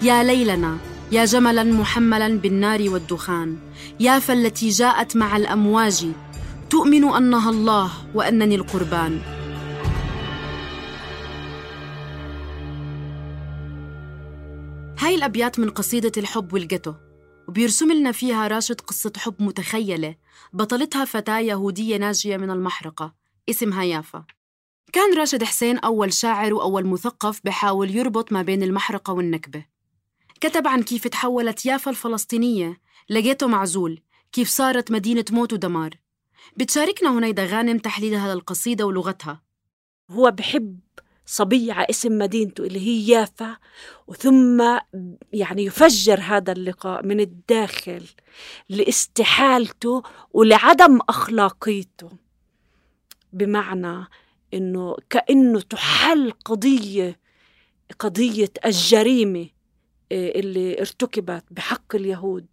يا 0.02 0.22
ليلنا 0.22 0.76
يا 1.12 1.24
جملا 1.24 1.64
محملا 1.64 2.38
بالنار 2.38 2.88
والدخان. 2.88 3.56
يافا 4.00 4.32
التي 4.32 4.68
جاءت 4.68 5.16
مع 5.16 5.36
الأمواج 5.36 6.06
تؤمن 6.70 7.04
أنها 7.04 7.50
الله 7.50 7.90
وأنني 8.14 8.54
القربان. 8.54 9.18
هاي 15.08 15.14
الأبيات 15.14 15.58
من 15.58 15.70
قصيدة 15.70 16.12
الحب 16.16 16.52
والجتو 16.52 16.94
وبيرسم 17.48 17.92
لنا 17.92 18.12
فيها 18.12 18.48
راشد 18.48 18.80
قصة 18.80 19.12
حب 19.16 19.42
متخيلة 19.42 20.16
بطلتها 20.52 21.04
فتاة 21.04 21.38
يهودية 21.38 21.96
ناجية 21.96 22.36
من 22.36 22.50
المحرقة 22.50 23.14
اسمها 23.50 23.84
يافا. 23.84 24.24
كان 24.92 25.18
راشد 25.18 25.44
حسين 25.44 25.78
أول 25.78 26.12
شاعر 26.12 26.54
وأول 26.54 26.86
مثقف 26.86 27.40
بحاول 27.44 27.96
يربط 27.96 28.32
ما 28.32 28.42
بين 28.42 28.62
المحرقة 28.62 29.12
والنكبة. 29.12 29.64
كتب 30.40 30.68
عن 30.68 30.82
كيف 30.82 31.06
تحولت 31.06 31.66
يافا 31.66 31.90
الفلسطينية 31.90 32.80
لقيته 33.10 33.46
معزول 33.46 34.00
كيف 34.32 34.48
صارت 34.48 34.90
مدينة 34.90 35.24
موت 35.30 35.52
ودمار. 35.52 35.90
بتشاركنا 36.56 37.18
هنيدا 37.18 37.44
غانم 37.44 37.78
تحليلها 37.78 38.34
للقصيدة 38.34 38.86
ولغتها. 38.86 39.42
هو 40.10 40.30
بحب 40.30 40.78
صبية 41.30 41.72
على 41.72 41.86
اسم 41.90 42.18
مدينته 42.18 42.64
اللي 42.64 42.80
هي 42.80 43.08
يافا 43.08 43.56
وثم 44.06 44.78
يعني 45.32 45.64
يفجر 45.64 46.20
هذا 46.20 46.52
اللقاء 46.52 47.06
من 47.06 47.20
الداخل 47.20 48.04
لاستحالته 48.68 50.02
ولعدم 50.32 50.98
أخلاقيته 51.08 52.10
بمعنى 53.32 54.06
إنه 54.54 54.96
كأنه 55.10 55.60
تحل 55.60 56.30
قضية 56.44 57.20
قضية 57.98 58.50
الجريمة 58.66 59.46
آه، 60.12 60.30
اللي 60.30 60.80
ارتكبت 60.80 61.44
بحق 61.50 61.94
اليهود 61.94 62.46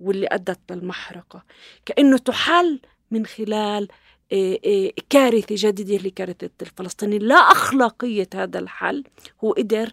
واللي 0.00 0.26
أدت 0.26 0.72
للمحرقة 0.72 1.44
كأنه 1.86 2.18
تحل 2.18 2.80
من 3.10 3.26
خلال 3.26 3.88
آه، 4.32 4.92
كارثة 5.10 5.54
جديدة 5.58 5.96
اللي 5.96 6.10
كارثه 6.10 6.50
الفلسطينيين 6.62 7.22
لا 7.22 7.34
أخلاقية 7.34 8.28
هذا 8.34 8.58
الحل 8.58 9.04
هو 9.44 9.52
قدر 9.52 9.92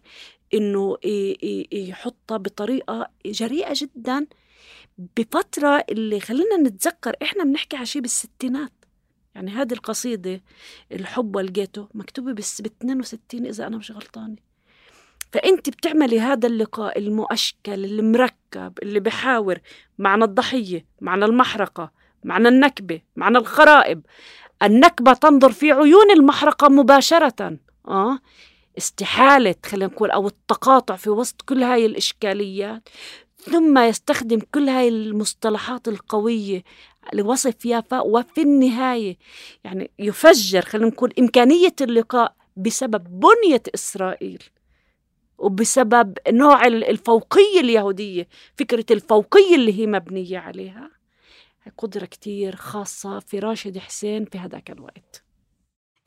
إنه 0.53 0.98
يحطها 1.72 2.38
بطريقة 2.38 3.10
جريئة 3.25 3.74
جدا. 3.75 4.27
بفترة 5.17 5.86
اللي 5.89 6.20
خلينا 6.20 6.58
نتذكر 6.58 7.15
إحنا 7.22 7.44
بنحكي 7.44 7.75
على 7.77 7.86
شيء 7.86 8.01
بالستينات. 8.01 8.72
يعني 9.36 9.51
هذه 9.51 9.74
القصيدة 9.74 10.41
الحب 10.91 11.36
والجيتو 11.36 11.88
مكتوبة 11.94 12.34
بس 12.34 12.62
ب 12.62 12.65
62 12.65 13.46
إذا 13.46 13.67
أنا 13.67 13.77
مش 13.77 13.91
غلطانة. 13.91 14.36
فأنت 15.32 15.70
بتعملي 15.70 16.20
هذا 16.20 16.48
اللقاء 16.48 17.00
المؤشكل 17.00 17.86
المركب 17.86 18.74
اللي 18.84 19.00
بحاور 19.00 19.60
معنى 19.98 20.24
الضحية 20.24 20.86
معنى 21.01 21.25
المحرقة 21.25 21.91
معنى 22.24 22.47
النكبة 22.47 23.01
معنى 23.15 23.38
الخرائب 23.38 24.01
النكبة 24.63 25.13
تنظر 25.13 25.51
في 25.51 25.71
عيون 25.71 26.12
المحرقة 26.12 26.69
مباشرة. 26.69 27.57
آه. 27.88 28.19
استحالة 28.77 29.55
خلينا 29.65 29.86
نقول 29.86 30.12
أو 30.12 30.27
التقاطع 30.27 30.95
في 30.95 31.09
وسط 31.09 31.41
كل 31.41 31.63
هاي 31.63 31.86
الإشكاليات. 31.86 32.89
ثم 33.38 33.77
يستخدم 33.77 34.39
كل 34.51 34.69
هاي 34.69 34.88
المصطلحات 34.88 35.88
القوية 35.88 36.63
لوصف 37.13 37.65
يافا 37.65 38.00
وفي 38.00 38.41
النهاية 38.41 39.17
يعني 39.63 39.91
يفجر 40.00 40.62
خلينا 40.62 40.88
نقول 40.88 41.13
إمكانية 41.19 41.75
اللقاء 41.81 42.36
بسبب 42.57 43.19
بنية 43.19 43.63
إسرائيل 43.75 44.43
وبسبب 45.38 46.17
نوع 46.29 46.67
الفوقية 46.67 47.59
اليهودية 47.59 48.27
فكرة 48.57 48.86
الفوقية 48.91 49.55
اللي 49.55 49.79
هي 49.79 49.88
مبنية 49.88 50.39
عليها. 50.39 50.96
قدرة 51.77 52.05
كتير 52.05 52.55
خاصة 52.55 53.19
في 53.19 53.39
راشد 53.39 53.77
حسين 53.77 54.25
في 54.25 54.38
هذاك 54.38 54.71
الوقت. 54.71 55.24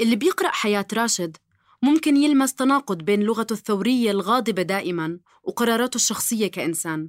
اللي 0.00 0.16
بيقرأ 0.16 0.50
حياة 0.50 0.86
راشد 0.92 1.36
ممكن 1.82 2.16
يلمس 2.16 2.54
تناقض 2.54 2.98
بين 2.98 3.22
لغته 3.22 3.52
الثورية 3.52 4.10
الغاضبة 4.10 4.62
دائما 4.62 5.18
وقراراته 5.42 5.96
الشخصية 5.96 6.46
كإنسان. 6.46 7.08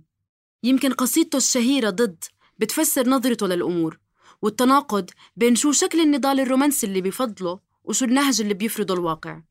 يمكن 0.63 0.93
قصيدته 0.93 1.37
الشهيرة 1.37 1.89
ضد 1.89 2.23
بتفسر 2.59 3.09
نظرته 3.09 3.47
للأمور 3.47 3.99
والتناقض 4.41 5.09
بين 5.35 5.55
شو 5.55 5.71
شكل 5.71 5.99
النضال 6.01 6.39
الرومانسي 6.39 6.87
اللي 6.87 7.01
بفضله 7.01 7.59
وشو 7.83 8.05
النهج 8.05 8.41
اللي 8.41 8.53
بيفرضه 8.53 8.93
الواقع. 8.93 9.41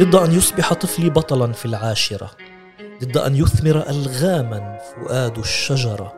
ضد 0.00 0.14
أن 0.14 0.32
يصبح 0.32 0.72
طفلي 0.72 1.10
بطلا 1.10 1.52
في 1.52 1.66
العاشرة 1.66 2.30
ضد 3.02 3.16
أن 3.16 3.36
يثمر 3.36 3.88
ألغاما 3.88 4.78
فؤاد 4.78 5.38
الشجرة 5.38 6.12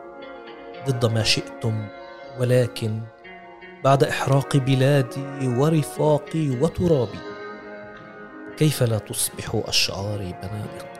ضد 0.87 1.05
ما 1.05 1.23
شئتم 1.23 1.87
ولكن 2.39 3.01
بعد 3.83 4.03
إحراق 4.03 4.57
بلادي 4.57 5.47
ورفاقي 5.47 6.49
وترابي 6.49 7.19
كيف 8.57 8.83
لا 8.83 8.97
تصبح 8.97 9.61
أشعاري 9.67 10.35
بنادق 10.43 10.96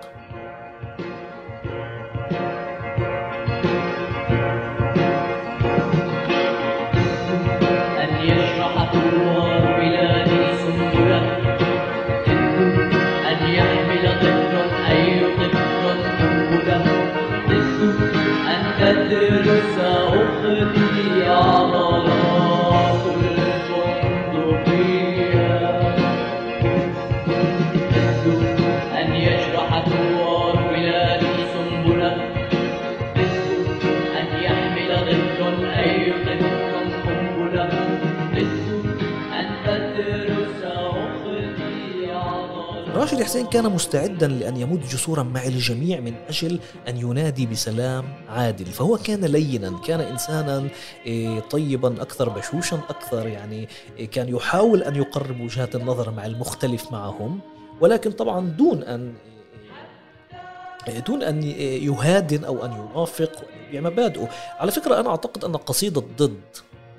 راشد 43.17 43.29
حسين 43.29 43.45
كان 43.45 43.71
مستعدا 43.71 44.27
لأن 44.27 44.57
يمد 44.57 44.81
جسورا 44.81 45.23
مع 45.23 45.43
الجميع 45.43 45.99
من 45.99 46.13
أجل 46.29 46.59
أن 46.87 46.97
ينادي 46.97 47.45
بسلام 47.45 48.05
عادل. 48.29 48.65
فهو 48.65 48.97
كان 48.97 49.25
لينا 49.25 49.79
كان 49.85 50.01
إنسانا 50.01 50.67
إيه، 51.05 51.39
طيبا 51.39 52.01
أكثر 52.01 52.29
بشوشا 52.29 52.79
أكثر 52.89 53.27
يعني 53.27 53.67
إيه، 53.97 54.09
كان 54.09 54.29
يحاول 54.29 54.83
أن 54.83 54.95
يقرب 54.95 55.41
وجهات 55.41 55.75
النظر 55.75 56.11
مع 56.11 56.25
المختلف 56.25 56.91
معهم. 56.91 57.39
ولكن 57.81 58.11
طبعا 58.11 58.49
دون 58.49 58.83
أن 58.83 59.13
إيه، 60.87 60.99
دون 60.99 61.23
أن 61.23 61.43
يهادن 61.43 62.43
أو 62.43 62.65
أن 62.65 62.71
يوافق 62.71 63.31
بمبادئه 63.71 64.29
على 64.59 64.71
فكرة 64.71 64.99
أنا 64.99 65.09
أعتقد 65.09 65.45
أن 65.45 65.55
قصيدة 65.55 66.03
ضد 66.17 66.41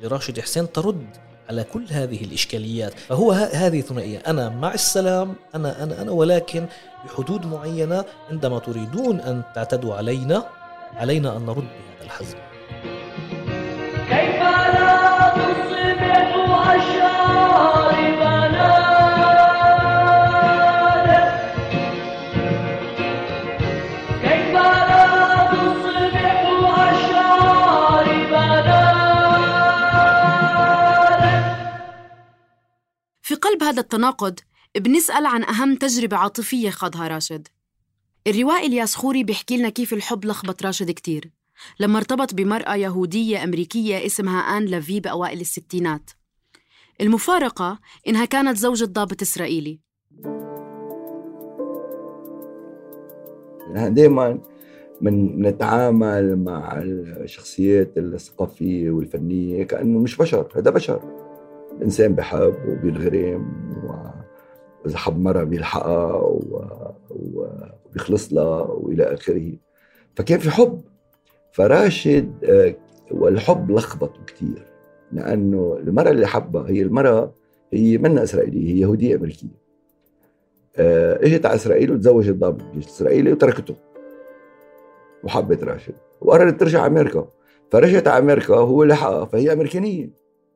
لراشد 0.02 0.40
حسين 0.40 0.72
ترد 0.72 1.06
على 1.48 1.64
كل 1.64 1.84
هذه 1.90 2.24
الإشكاليات. 2.24 2.92
فهو 3.08 3.32
هذه 3.32 3.80
ثنائية. 3.80 4.18
أنا 4.18 4.48
مع 4.48 4.74
السلام 4.74 5.34
أنا 5.54 5.82
أنا 5.82 6.02
أنا 6.02 6.10
ولكن 6.10 6.66
بحدود 7.04 7.46
معينة 7.46 8.04
عندما 8.30 8.58
تريدون 8.58 9.20
أن 9.20 9.42
تعتدوا 9.54 9.94
علينا 9.94 10.44
علينا 10.96 11.36
أن 11.36 11.46
نرد 11.46 11.56
بهذا 11.56 12.04
الحزم. 12.04 12.36
قلب 33.42 33.62
هذا 33.62 33.80
التناقض 33.80 34.38
بنسأل 34.76 35.26
عن 35.26 35.42
أهم 35.44 35.76
تجربة 35.76 36.16
عاطفية 36.16 36.70
خاضها 36.70 37.08
راشد. 37.08 37.48
الروائي 38.26 38.66
إلياس 38.66 38.94
خوري 38.94 39.24
بيحكي 39.24 39.56
لنا 39.56 39.68
كيف 39.68 39.92
الحب 39.92 40.24
لخبط 40.24 40.62
راشد 40.62 40.90
كتير. 40.90 41.30
لما 41.80 41.98
ارتبط 41.98 42.34
بمرأة 42.34 42.74
يهودية 42.74 43.44
أمريكية 43.44 44.06
اسمها 44.06 44.40
آن 44.40 44.64
لافي 44.64 45.00
بأوائل 45.00 45.40
الستينات. 45.40 46.10
المفارقة 47.00 47.78
إنها 48.08 48.24
كانت 48.24 48.56
زوجة 48.56 48.84
ضابط 48.84 49.22
إسرائيلي. 49.22 49.80
دائما 53.74 54.40
من 55.00 55.42
نتعامل 55.42 56.44
مع 56.44 56.78
الشخصيات 56.82 57.98
الثقافية 57.98 58.90
والفنية 58.90 59.62
كأنه 59.62 59.98
مش 59.98 60.16
بشر 60.16 60.48
هذا 60.56 60.70
بشر. 60.70 61.27
الانسان 61.78 62.14
بحب 62.14 62.54
وبينغرم 62.68 63.52
واذا 64.84 64.98
حب 64.98 65.20
مرة 65.20 65.44
بيلحقها 65.44 66.22
وبيخلص 67.10 68.32
لها 68.32 68.62
وإلى 68.62 69.02
آخره. 69.02 69.52
فكان 70.16 70.38
في 70.38 70.50
حب. 70.50 70.80
فراشد 71.52 72.32
آه، 72.44 72.74
والحب 73.10 73.70
لخبطه 73.70 74.24
كثير 74.26 74.66
لأنه 75.12 75.78
المراه 75.80 76.10
اللي 76.10 76.26
حبها 76.26 76.70
هي 76.70 76.82
المراه 76.82 77.32
هي 77.72 77.98
منا 77.98 78.22
إسرائيلية 78.22 78.74
هي 78.74 78.80
يهودية 78.80 79.16
أمريكية. 79.16 79.68
آه، 80.76 81.26
إجت 81.26 81.46
على 81.46 81.54
إسرائيل 81.54 81.92
وتزوجت 81.92 82.34
ضابط 82.34 82.62
الجيش 82.62 82.84
الاسرائيلي 82.84 83.32
وتركته. 83.32 83.74
وحبت 85.24 85.64
راشد. 85.64 85.94
وقررت 86.20 86.60
ترجع 86.60 86.86
أمريكا. 86.86 87.28
فرجعت 87.70 88.08
على 88.08 88.24
أمريكا 88.24 88.54
وهو 88.54 88.84
لحقها 88.84 89.24
فهي 89.24 89.52
أمريكانية. 89.52 90.10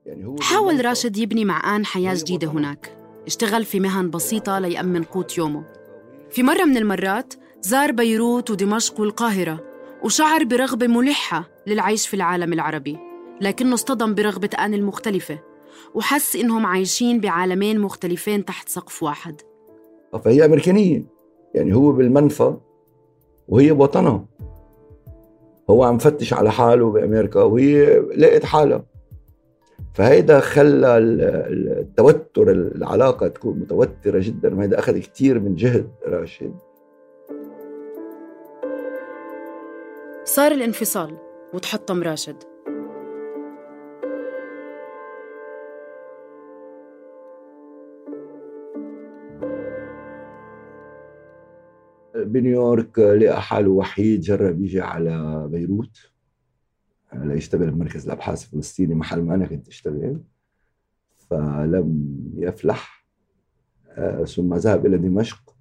يعني 0.07 0.27
هو 0.27 0.37
حاول 0.41 0.85
راشد 0.85 1.17
يبني 1.17 1.45
مع 1.45 1.77
آن 1.77 1.85
حياة 1.85 2.15
جديدة 2.15 2.49
هناك. 2.49 2.97
اشتغل 3.27 3.65
في 3.65 3.81
مهن 3.81 4.11
بسيطة 4.11 4.59
ليأمن 4.59 5.03
قوت 5.03 5.39
يومه. 5.39 5.65
في 6.31 6.43
مرة 6.43 6.65
من 6.65 6.77
المرات 6.77 7.35
زار 7.61 7.93
بيروت 7.93 8.51
ودمشق 8.51 9.01
والقاهرة 9.01 9.61
وشعر 10.05 10.45
برغبة 10.45 10.87
ملحة 10.87 11.49
للعيش 11.67 12.09
في 12.09 12.15
العالم 12.15 12.53
العربي 12.53 12.99
لكنه 13.41 13.75
اصطدم 13.75 14.15
برغبة 14.15 14.51
آن 14.59 14.75
المختلفة 14.75 15.39
وحس 15.95 16.37
إنهم 16.37 16.67
عايشين 16.67 17.21
بعالمين 17.21 17.81
مختلفين 17.81 18.45
تحت 18.45 18.69
سقف 18.69 19.03
واحد. 19.03 19.41
فهي 20.25 20.45
أمريكانية. 20.45 21.05
يعني 21.55 21.75
هو 21.75 21.93
بالمنفى 21.93 22.57
وهي 23.49 23.73
بوطنها. 23.73 24.25
هو 25.71 25.85
عم 25.85 25.99
فتش 25.99 26.33
على 26.33 26.53
حاله 26.53 26.91
بأمريكا 26.91 27.43
وهي 27.43 28.01
لقت 28.17 28.45
حالها. 28.45 28.92
فهيدا 29.95 30.41
خلى 30.41 30.99
التوتر 30.99 32.51
العلاقة 32.51 33.29
تكون 33.29 33.59
متوترة 33.59 34.19
جدا 34.19 34.55
وهذا 34.55 34.79
أخذ 34.79 34.99
كثير 34.99 35.41
من 35.41 35.55
جهد 35.55 35.91
راشد. 36.07 36.55
صار 40.25 40.53
الانفصال 40.53 41.17
وتحطم 41.55 42.03
راشد. 42.03 42.37
بنيويورك 52.15 52.99
لقى 52.99 53.43
حاله 53.43 53.71
وحيد 53.71 54.21
جرب 54.21 54.61
يجي 54.61 54.81
على 54.81 55.47
بيروت. 55.51 56.12
ليشتغل 57.15 57.71
بمركز 57.71 58.05
الأبحاث 58.05 58.45
الفلسطيني 58.45 58.95
محل 58.95 59.23
ما 59.23 59.35
أنا 59.35 59.47
كنت 59.47 59.69
أشتغل 59.69 60.21
فلم 61.19 62.17
يفلح. 62.37 63.07
آه، 63.89 64.25
ثم 64.25 64.55
ذهب 64.55 64.87
إلى 64.87 64.99
دمشق. 64.99 65.55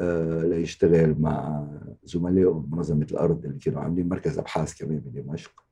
آه، 0.00 0.42
ليشتغل 0.42 1.20
مع 1.20 1.66
زملائه 2.04 2.48
بمنظمه 2.52 3.06
الأرض 3.10 3.44
اللي 3.44 3.58
كانوا 3.58 3.80
عاملين 3.80 4.08
مركز 4.08 4.38
أبحاث 4.38 4.74
كمان 4.78 4.98
بدمشق. 4.98 5.64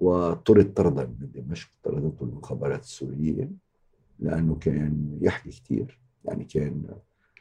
وطرد 0.00 0.74
طردا 0.74 1.06
من 1.20 1.30
دمشق 1.34 1.68
طردته 1.82 2.24
المخابرات 2.24 2.82
السورية 2.82 3.50
لأنه 4.18 4.54
كان 4.54 5.18
يحكي 5.20 5.50
كثير 5.50 6.00
يعني 6.24 6.44
كان 6.44 6.84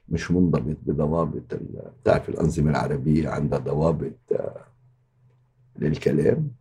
مش 0.10 0.32
منضبط 0.32 0.78
بضوابط 0.86 1.60
بتعرف 2.02 2.30
الأنظمة 2.30 2.70
العربية 2.72 3.30
عندها 3.30 3.60
ضوابط 3.60 4.14
آه، 4.32 4.66
للكلام. 5.80 6.52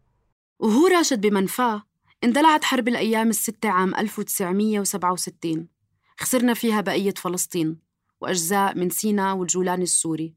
وهو 0.59 0.87
راشد 0.87 1.21
بمنفاه 1.21 1.83
اندلعت 2.25 2.65
حرب 2.65 2.89
الأيام 2.89 3.29
الستة 3.29 3.69
عام 3.69 3.95
1967 3.95 5.69
خسرنا 6.17 6.55
فيها 6.55 6.81
بقية 6.81 7.15
فلسطين 7.17 7.79
وأجزاء 8.21 8.79
من 8.79 8.91
سيناء 8.91 9.37
والجولان 9.37 9.83
السوري. 9.83 10.35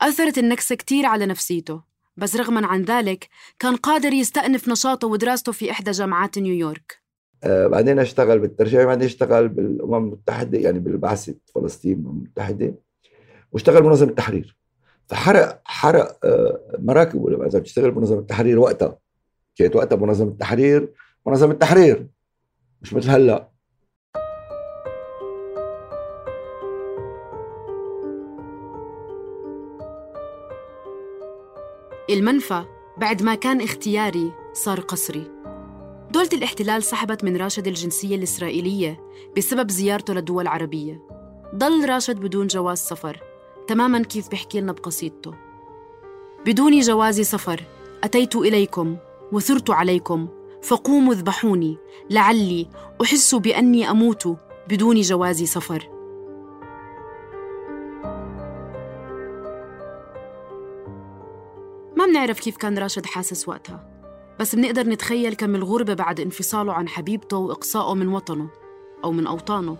أثرت 0.00 0.38
النكسة 0.38 0.74
كتير 0.74 1.06
على 1.06 1.26
نفسيته 1.26 1.82
بس 2.16 2.36
رغما 2.36 2.66
عن 2.66 2.82
ذلك 2.82 3.28
كان 3.58 3.76
قادر 3.76 4.12
يستأنف 4.12 4.68
نشاطه 4.68 5.08
ودراسته 5.08 5.52
في 5.52 5.70
إحدى 5.70 5.90
جامعات 5.90 6.38
نيويورك. 6.38 7.00
آه 7.44 7.66
بعدين 7.66 7.98
اشتغل 7.98 8.38
بالترجمه 8.38 8.84
بعدين 8.84 9.04
اشتغل 9.04 9.48
بالأمم 9.48 9.94
المتحدة 9.94 10.58
يعني 10.58 10.78
بالبعثة 10.78 11.34
فلسطين 11.54 11.92
الأمم 11.92 12.18
المتحدة 12.18 12.74
واشتغل 13.52 13.82
بمنظمه 13.82 14.10
التحرير 14.10 14.59
فحرق 15.10 15.60
حرق 15.64 16.18
آه 16.24 16.60
مراكبه 16.78 17.30
لما 17.30 17.46
إذا 17.46 17.58
بتشتغل 17.58 17.90
بمنظمة 17.90 18.18
التحرير 18.18 18.58
وقتها. 18.58 18.98
كانت 19.56 19.76
وقتها 19.76 19.96
منظمة 19.96 20.28
التحرير 20.28 20.92
منظمة 21.26 21.52
التحرير. 21.52 22.06
مش 22.82 22.94
مثل 22.94 23.10
هلأ. 23.10 23.50
المنفى 32.10 32.64
بعد 32.98 33.22
ما 33.22 33.34
كان 33.34 33.60
اختياري 33.60 34.32
صار 34.52 34.80
قصري. 34.80 35.30
دولة 36.10 36.28
الاحتلال 36.32 36.82
سحبت 36.82 37.24
من 37.24 37.36
راشد 37.36 37.66
الجنسية 37.66 38.16
الإسرائيلية 38.16 39.00
بسبب 39.36 39.70
زيارته 39.70 40.14
لدول 40.14 40.46
عربية 40.46 41.02
ضل 41.54 41.88
راشد 41.88 42.16
بدون 42.20 42.46
جواز 42.46 42.78
سفر. 42.78 43.29
تماما 43.70 44.02
كيف 44.02 44.28
بحكي 44.28 44.60
لنا 44.60 44.72
بقصيدته. 44.72 45.34
بدون 46.46 46.80
جواز 46.80 47.20
سفر 47.20 47.64
أتيت 48.04 48.36
إليكم 48.36 48.96
وثرت 49.32 49.70
عليكم 49.70 50.28
فقوموا 50.62 51.12
اذبحوني. 51.12 51.78
لعلي 52.10 52.68
أحس 53.02 53.34
بأني 53.34 53.90
أموت 53.90 54.36
بدون 54.68 55.00
جواز 55.00 55.42
سفر. 55.42 55.88
ما 61.96 62.06
بنعرف 62.06 62.40
كيف 62.40 62.56
كان 62.56 62.78
راشد 62.78 63.06
حاسس 63.06 63.48
وقتها 63.48 63.88
بس 64.40 64.54
بنقدر 64.54 64.86
نتخيل 64.86 65.34
كم 65.34 65.54
الغربة 65.54 65.94
بعد 65.94 66.20
انفصاله 66.20 66.72
عن 66.72 66.88
حبيبته 66.88 67.36
وإقصائه 67.36 67.94
من 67.94 68.08
وطنه 68.08 68.48
أو 69.04 69.12
من 69.12 69.26
أوطانه. 69.26 69.76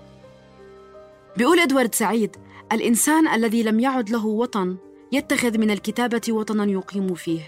بيقول 1.36 1.60
إدوارد 1.60 1.94
سعيد 1.94 2.36
الإنسان 2.72 3.28
الذي 3.28 3.62
لم 3.62 3.80
يعد 3.80 4.10
له 4.10 4.26
وطن 4.26 4.76
يتخذ 5.12 5.58
من 5.58 5.70
الكتابة 5.70 6.20
وطنا 6.28 6.64
يقيم 6.64 7.14
فيه. 7.14 7.40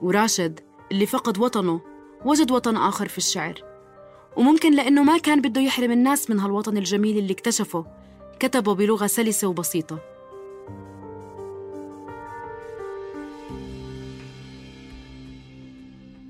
وراشد 0.00 0.60
اللي 0.92 1.06
فقد 1.06 1.38
وطنه 1.38 1.80
وجد 2.24 2.50
وطن 2.50 2.76
آخر 2.76 3.08
في 3.08 3.18
الشعر. 3.18 3.54
وممكن 4.36 4.74
لأنه 4.74 5.02
ما 5.02 5.18
كان 5.18 5.40
بده 5.40 5.60
يحرم 5.60 5.92
الناس 5.92 6.30
من 6.30 6.40
هالوطن 6.40 6.76
الجميل 6.76 7.18
اللي 7.18 7.32
اكتشفه 7.32 7.86
كتبه 8.40 8.74
بلغة 8.74 9.06
سلسة 9.06 9.48
وبسيطة. 9.48 9.98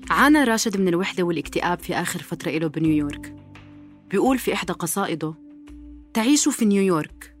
عانى 0.09 0.43
راشد 0.43 0.79
من 0.79 0.87
الوحدة 0.87 1.23
والاكتئاب 1.23 1.79
في 1.79 1.93
آخر 1.95 2.21
فترة 2.21 2.51
له 2.51 2.67
بنيويورك. 2.67 3.35
بيقول 4.11 4.37
في 4.37 4.53
إحدى 4.53 4.73
قصائده 4.73 5.33
تعيش 6.13 6.49
في 6.49 6.65
نيويورك. 6.65 7.38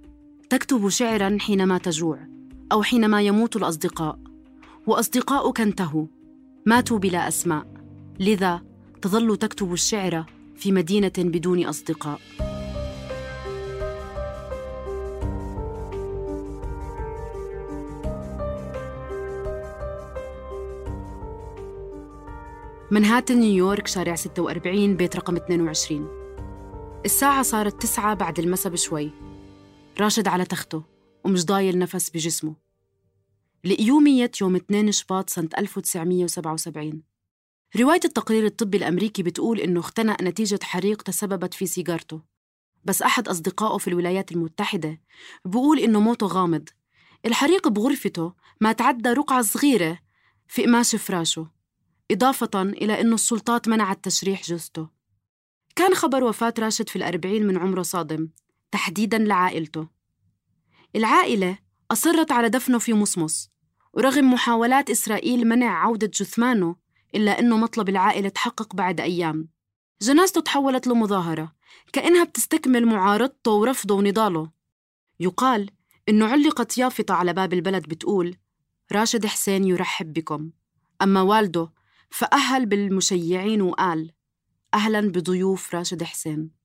تكتب 0.49 0.89
شعرا 0.89 1.37
حينما 1.39 1.77
تجوع 1.77 2.19
أو 2.71 2.83
حينما 2.83 3.21
يموت 3.21 3.55
الأصدقاء. 3.55 4.19
وأصدقاؤك 4.87 5.61
انتهوا. 5.61 6.05
ماتوا 6.65 6.99
بلا 6.99 7.27
أسماء. 7.27 7.67
لذا 8.19 8.61
تظل 9.01 9.37
تكتب 9.37 9.73
الشعر 9.73 10.25
في 10.55 10.71
مدينة 10.71 11.11
بدون 11.17 11.65
أصدقاء. 11.65 12.19
منهاتن 22.91 23.39
نيويورك 23.39 23.87
شارع 23.87 24.15
46 24.15 24.95
بيت 24.95 25.15
رقم 25.15 25.35
22 25.35 26.07
الساعة 27.05 27.43
صارت 27.43 27.81
تسعة 27.81 28.13
بعد 28.13 28.39
المساء 28.39 28.71
بشوي. 28.71 29.28
راشد 29.99 30.27
على 30.27 30.45
تخته 30.45 30.83
ومش 31.23 31.45
ضايل 31.45 31.79
نفس 31.79 32.09
بجسمه. 32.09 32.55
لقيومية 33.63 34.31
يوم 34.41 34.55
2 34.55 34.91
شباط 34.91 35.29
سنة 35.29 35.49
1977 35.57 37.03
رواية 37.79 37.99
التقرير 38.05 38.45
الطبي 38.45 38.77
الأمريكي 38.77 39.23
بتقول 39.23 39.59
إنه 39.59 39.79
اختنق 39.79 40.21
نتيجة 40.21 40.59
حريق 40.63 41.01
تسببت 41.01 41.53
في 41.53 41.65
سيجارته. 41.65 42.21
بس 42.83 43.01
أحد 43.01 43.27
أصدقائه 43.27 43.77
في 43.77 43.87
الولايات 43.87 44.31
المتحدة 44.31 45.01
بيقول 45.45 45.79
إنه 45.79 45.99
موته 45.99 46.27
غامض. 46.27 46.69
الحريق 47.25 47.67
بغرفته 47.67 48.33
ما 48.61 48.71
تعدى 48.71 49.09
رقعة 49.09 49.41
صغيرة 49.41 49.99
في 50.47 50.65
قماش 50.65 50.95
فراشه 50.95 51.51
إضافة 52.11 52.61
إلى 52.61 53.01
أن 53.01 53.13
السلطات 53.13 53.67
منعت 53.67 54.03
تشريح 54.03 54.43
جثته. 54.43 54.89
كان 55.75 55.93
خبر 55.93 56.23
وفاة 56.23 56.53
راشد 56.59 56.89
في 56.89 56.95
الأربعين 56.95 57.47
من 57.47 57.57
عمره 57.57 57.81
صادم. 57.81 58.29
تحديداً 58.71 59.17
لعائلته. 59.17 59.87
العائلة 60.95 61.57
أصرت 61.91 62.31
على 62.31 62.49
دفنه 62.49 62.79
في 62.79 62.93
مصمص 62.93 63.51
ورغم 63.93 64.33
محاولات 64.33 64.89
إسرائيل 64.89 65.47
منع 65.47 65.85
عودة 65.85 66.07
جثمانه 66.07 66.75
إلا 67.15 67.39
أنه 67.39 67.57
مطلب 67.57 67.89
العائلة 67.89 68.29
تحقق 68.29 68.75
بعد 68.75 69.01
أيام. 69.01 69.49
جنازته 70.01 70.41
تحولت 70.41 70.87
لمظاهرة 70.87 71.55
كأنها 71.93 72.23
بتستكمل 72.23 72.85
معارضته 72.85 73.51
ورفضه 73.51 73.95
ونضاله. 73.95 74.51
يقال 75.19 75.69
إنه 76.09 76.25
علقت 76.27 76.77
يافطة 76.77 77.13
على 77.13 77.33
باب 77.33 77.53
البلد 77.53 77.83
بتقول 77.87 78.35
راشد 78.91 79.25
حسين 79.25 79.63
يرحب 79.65 80.13
بكم 80.13 80.51
أما 81.01 81.21
والده 81.21 81.71
فأهل 82.09 82.65
بالمشيعين 82.65 83.61
وقال 83.61 84.11
أهلا 84.73 85.01
بضيوف 85.01 85.75
راشد 85.75 86.03
حسين 86.03 86.58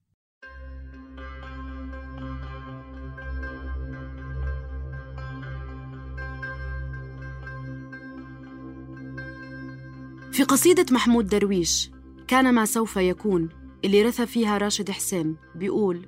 في 10.35 10.43
قصيدة 10.43 10.85
محمود 10.91 11.27
درويش 11.27 11.91
كان 12.27 12.53
ما 12.53 12.65
سوف 12.65 12.97
يكون 12.97 13.49
اللي 13.85 14.03
رثى 14.03 14.25
فيها 14.25 14.57
راشد 14.57 14.91
حسين 14.91 15.35
بيقول 15.55 16.07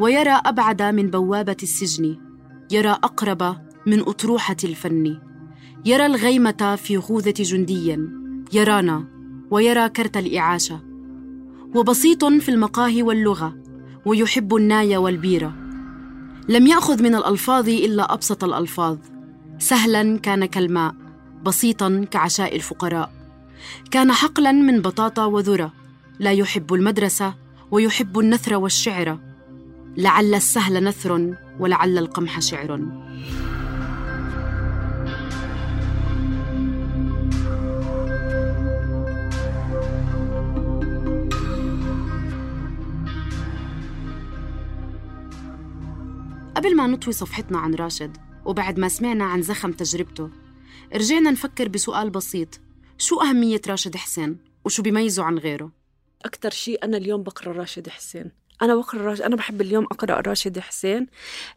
ويرى 0.00 0.30
أبعد 0.30 0.82
من 0.82 1.10
بوابة 1.10 1.56
السجن 1.62 2.16
يرى 2.70 2.90
أقرب 2.90 3.56
من 3.86 4.00
أطروحة 4.00 4.56
الفن 4.64 5.18
يرى 5.84 6.06
الغيمة 6.06 6.78
في 6.82 6.96
غوذة 6.96 7.34
جندي 7.38 7.98
يرانا 8.52 9.04
ويرى 9.50 9.88
كرت 9.88 10.16
الإعاشة 10.16 10.80
وبسيط 11.74 12.24
في 12.24 12.48
المقاهي 12.48 13.02
واللغة 13.02 13.56
ويحب 14.06 14.56
الناي 14.56 14.96
والبيرة. 14.96 15.54
لم 16.48 16.66
يأخذ 16.66 17.02
من 17.02 17.14
الألفاظ 17.14 17.68
إلا 17.68 18.14
أبسط 18.14 18.44
الألفاظ 18.44 18.98
سهلا 19.58 20.18
كان 20.18 20.46
كالماء 20.46 21.01
بسيطا 21.42 22.06
كعشاء 22.10 22.56
الفقراء. 22.56 23.12
كان 23.90 24.12
حقلا 24.12 24.52
من 24.52 24.82
بطاطا 24.82 25.24
وذرة. 25.24 25.72
لا 26.18 26.32
يحب 26.32 26.74
المدرسة 26.74 27.34
ويحب 27.70 28.18
النثر 28.18 28.54
والشعر. 28.54 29.18
لعل 29.96 30.34
السهل 30.34 30.84
نثر 30.84 31.34
ولعل 31.60 31.98
القمح 31.98 32.40
شعر. 32.40 32.80
قبل 46.56 46.76
ما 46.76 46.86
نطوي 46.86 47.12
صفحتنا 47.12 47.58
عن 47.58 47.74
راشد 47.74 48.16
وبعد 48.44 48.78
ما 48.78 48.88
سمعنا 48.88 49.24
عن 49.24 49.42
زخم 49.42 49.72
تجربته 49.72 50.30
رجعنا 50.94 51.30
نفكر 51.30 51.68
بسؤال 51.68 52.10
بسيط. 52.10 52.60
شو 52.98 53.20
أهمية 53.20 53.60
راشد 53.66 53.96
حسين؟ 53.96 54.38
وشو 54.64 54.82
بيميزه 54.82 55.24
عن 55.24 55.38
غيره؟ 55.38 55.72
أكثر 56.24 56.50
شيء 56.50 56.84
أنا 56.84 56.96
اليوم 56.96 57.22
بقرأ 57.22 57.52
راشد 57.52 57.88
حسين. 57.88 58.30
أنا 58.62 58.74
بقرأ 58.76 59.02
راشد 59.02 59.22
أنا 59.22 59.36
بحب 59.36 59.60
اليوم 59.60 59.84
أقرأ 59.84 60.20
راشد 60.20 60.58
حسين 60.58 61.06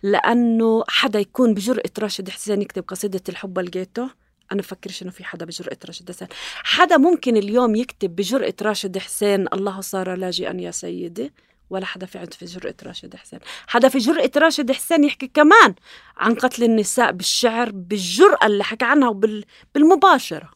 لأنه 0.03 0.83
حدا 0.87 1.19
يكون 1.19 1.53
بجرأة 1.53 1.91
راشد 1.99 2.29
حسين 2.29 2.61
يكتب 2.61 2.83
قصيدة 2.87 3.21
الحب 3.29 3.59
لقيته 3.59 4.09
أنا 4.51 4.61
بفكرش 4.61 5.03
إنه 5.03 5.11
في 5.11 5.23
حدا 5.23 5.45
بجرأة 5.45 5.77
راشد 5.85 6.11
حسين. 6.11 6.27
حدا 6.63 6.97
ممكن 6.97 7.37
اليوم 7.37 7.75
يكتب 7.75 8.15
بجرأة 8.15 8.55
راشد 8.61 8.97
حسين 8.97 9.47
الله 9.53 9.81
صار 9.81 10.15
لاجئا 10.15 10.61
يا 10.61 10.71
سيدي. 10.71 11.33
ولا 11.69 11.85
حدا 11.85 12.05
في 12.05 12.17
عنده 12.17 12.31
في 12.31 12.45
جرأة 12.45 12.75
راشد 12.83 13.15
حسين. 13.15 13.39
حدا 13.67 13.89
في 13.89 13.97
جرأة 13.97 14.31
راشد 14.37 14.71
حسين 14.71 15.03
يحكي 15.03 15.27
كمان 15.27 15.75
عن 16.17 16.35
قتل 16.35 16.63
النساء 16.63 17.11
بالشعر 17.11 17.71
بالجرأة 17.71 18.45
اللي 18.45 18.63
حكى 18.63 18.85
عنها 18.85 19.09
وبالمباشرة 19.09 20.49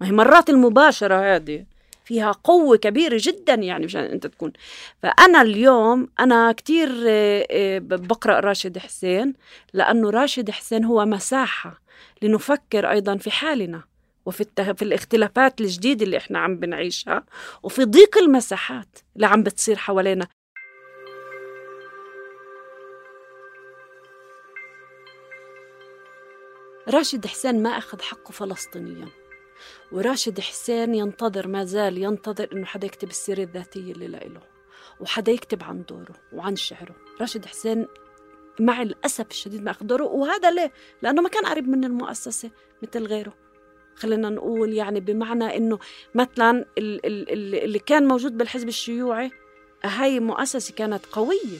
ما 0.00 0.06
هي 0.06 0.12
مرات 0.12 0.50
المباشرة 0.50 1.34
هذه 1.36 1.64
فيها 2.04 2.32
قوة 2.32 2.76
كبيرة 2.76 3.18
جدا 3.20 3.54
يعني 3.54 3.84
مشان 3.84 4.00
أنت 4.02 4.26
تكون. 4.26 4.52
فأنا 5.02 5.42
اليوم 5.42 6.08
أنا 6.20 6.52
كتير 6.52 6.88
آه، 7.08 7.46
آه، 7.50 7.78
بقرأ 7.78 8.40
راشد 8.40 8.78
حسين 8.78 9.34
لأنه 9.72 10.10
راشد 10.10 10.50
حسين 10.50 10.84
هو 10.84 11.04
مساحة 11.04 11.80
لنفكر 12.22 12.90
أيضا 12.90 13.16
في 13.16 13.30
حالنا 13.30 13.82
وفي 14.26 14.40
الته... 14.40 14.72
في 14.72 14.82
الاختلافات 14.82 15.60
الجديدة 15.60 16.04
اللي 16.04 16.16
إحنا 16.16 16.38
عم 16.38 16.56
بنعيشها 16.56 17.24
وفي 17.62 17.84
ضيق 17.84 18.18
المساحات 18.18 18.98
اللي 19.16 19.26
عم 19.26 19.42
بتصير 19.42 19.76
حوالينا. 19.76 20.26
راشد 26.88 27.26
حسين 27.26 27.62
ما 27.62 27.70
أخذ 27.70 28.02
حقه 28.02 28.32
فلسطينيا. 28.32 29.08
وراشد 29.92 30.40
حسين 30.40 30.94
ينتظر 30.94 31.48
ما 31.48 31.64
زال 31.64 31.98
ينتظر 31.98 32.48
إنه 32.52 32.66
حدا 32.66 32.86
يكتب 32.86 33.08
السيرة 33.08 33.42
الذاتية 33.42 33.92
اللي 33.92 34.06
لإله 34.08 34.40
وحدا 35.00 35.32
يكتب 35.32 35.62
عن 35.62 35.84
دوره 35.88 36.14
وعن 36.32 36.56
شعره. 36.56 36.96
راشد 37.20 37.46
حسين 37.46 37.86
مع 38.60 38.82
الأسف 38.82 39.30
الشديد 39.30 39.62
ما 39.62 39.70
أخذ 39.70 39.86
دوره 39.86 40.04
وهذا 40.04 40.50
ليه؟ 40.50 40.72
لأنه 41.02 41.22
ما 41.22 41.28
كان 41.28 41.46
قريب 41.46 41.68
من 41.68 41.84
المؤسسة 41.84 42.50
مثل 42.82 43.06
غيره. 43.06 43.34
خلينا 43.96 44.30
نقول 44.30 44.72
يعني 44.72 45.00
بمعنى 45.00 45.56
إنه 45.56 45.78
مثلا 46.14 46.64
اللي 46.78 47.78
كان 47.78 48.08
موجود 48.08 48.36
بالحزب 48.36 48.68
الشيوعي 48.68 49.30
هاي 49.84 50.20
مؤسسة 50.20 50.74
كانت 50.74 51.06
قوية. 51.06 51.58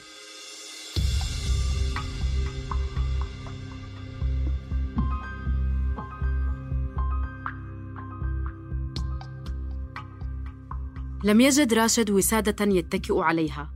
لم 11.25 11.41
يجد 11.41 11.75
راشد 11.75 12.11
وسادة 12.11 12.65
يتكئ 12.65 13.19
عليها. 13.19 13.71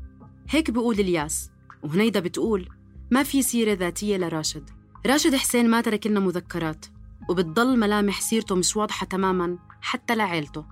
هيك 0.48 0.70
بيقول 0.70 1.00
إلياس. 1.00 1.50
وهنيدا 1.82 2.20
بتقول 2.20 2.68
ما 3.10 3.22
في 3.22 3.42
سيرة 3.42 3.72
ذاتية 3.72 4.16
لراشد. 4.16 4.70
راشد 5.06 5.34
حسين 5.34 5.70
ما 5.70 5.80
ترك 5.80 6.06
لنا 6.06 6.20
مذكرات 6.20 6.86
وبتضل 7.30 7.78
ملامح 7.78 8.20
سيرته 8.20 8.54
مش 8.54 8.76
واضحة 8.76 9.06
تماما 9.06 9.58
حتى 9.80 10.14
لعيلته. 10.14 10.64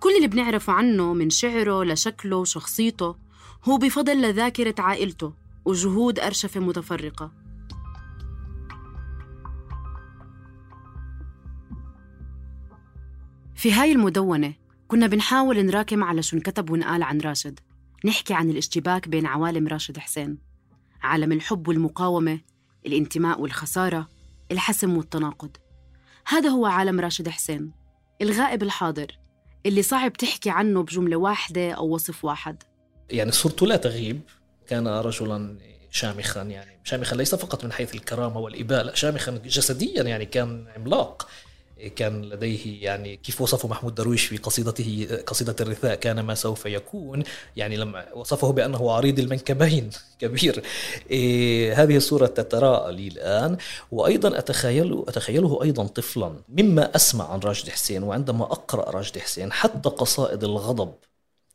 كل 0.00 0.16
اللي 0.16 0.28
بنعرفه 0.28 0.72
عنه 0.72 1.14
من 1.14 1.30
شعره 1.30 1.84
لشكله 1.84 2.36
وشخصيته 2.36 3.16
هو 3.64 3.76
بفضل 3.76 4.22
لذاكرة 4.22 4.74
عائلته 4.78 5.34
وجهود 5.64 6.18
أرشفة 6.18 6.60
متفرقة. 6.60 7.32
في 13.54 13.72
هاي 13.72 13.92
المدونة 13.92 14.67
كنا 14.88 15.06
بنحاول 15.06 15.66
نراكم 15.66 16.04
على 16.04 16.22
شو 16.22 16.36
انكتب 16.36 16.70
ونقال 16.70 17.02
عن 17.02 17.20
راشد. 17.20 17.60
نحكي 18.04 18.34
عن 18.34 18.50
الاشتباك 18.50 19.08
بين 19.08 19.26
عوالم 19.26 19.68
راشد 19.68 19.98
حسين. 19.98 20.38
عالم 21.02 21.32
الحب 21.32 21.68
والمقاومة 21.68 22.40
الانتماء 22.86 23.40
والخسارة 23.40 24.08
الحسم 24.52 24.96
والتناقض. 24.96 25.56
هذا 26.26 26.48
هو 26.48 26.66
عالم 26.66 27.00
راشد 27.00 27.28
حسين 27.28 27.72
الغائب 28.22 28.62
الحاضر 28.62 29.18
اللي 29.66 29.82
صعب 29.82 30.12
تحكي 30.12 30.50
عنه 30.50 30.82
بجملة 30.82 31.16
واحدة 31.16 31.72
أو 31.72 31.94
وصف 31.94 32.24
واحد. 32.24 32.62
يعني 33.10 33.32
صورته 33.32 33.66
لا 33.66 33.76
تغيب 33.76 34.20
كان 34.66 34.88
رجلا 34.88 35.58
شامخا 35.90 36.42
يعني. 36.42 36.80
شامخا 36.84 37.16
ليس 37.16 37.34
فقط 37.34 37.64
من 37.64 37.72
حيث 37.72 37.94
الكرامة 37.94 38.38
والإباء 38.38 38.84
لا 38.84 38.94
شامخا 38.94 39.32
جسديا 39.32 40.02
يعني 40.02 40.26
كان 40.26 40.66
عملاق. 40.76 41.28
كان 41.96 42.22
لديه 42.24 42.84
يعني 42.84 43.16
كيف 43.16 43.40
وصفه 43.40 43.68
محمود 43.68 43.94
درويش 43.94 44.26
في 44.26 44.36
قصيدته 44.36 45.08
قصيدة 45.26 45.56
الرثاء 45.60 45.94
كان 45.94 46.20
ما 46.20 46.34
سوف 46.34 46.66
يكون. 46.66 47.22
يعني 47.56 47.76
لما 47.76 48.12
وصفه 48.14 48.52
بأنه 48.52 48.92
عريض 48.92 49.18
المنكبين 49.18 49.90
كبير. 50.20 50.62
إيه 51.10 51.82
هذه 51.82 51.96
الصورة 51.96 52.26
تتراءى 52.26 52.92
لي 52.92 53.08
الآن. 53.08 53.56
وأيضا 53.92 54.38
أتخيل 54.38 55.04
أتخيله 55.08 55.62
أيضا 55.62 55.86
طفلا. 55.86 56.34
مما 56.48 56.96
أسمع 56.96 57.32
عن 57.32 57.38
راشد 57.40 57.68
حسين 57.70 58.02
وعندما 58.02 58.44
أقرأ 58.44 58.90
راشد 58.90 59.18
حسين 59.18 59.52
حتى 59.52 59.88
قصائد 59.88 60.44
الغضب 60.44 60.94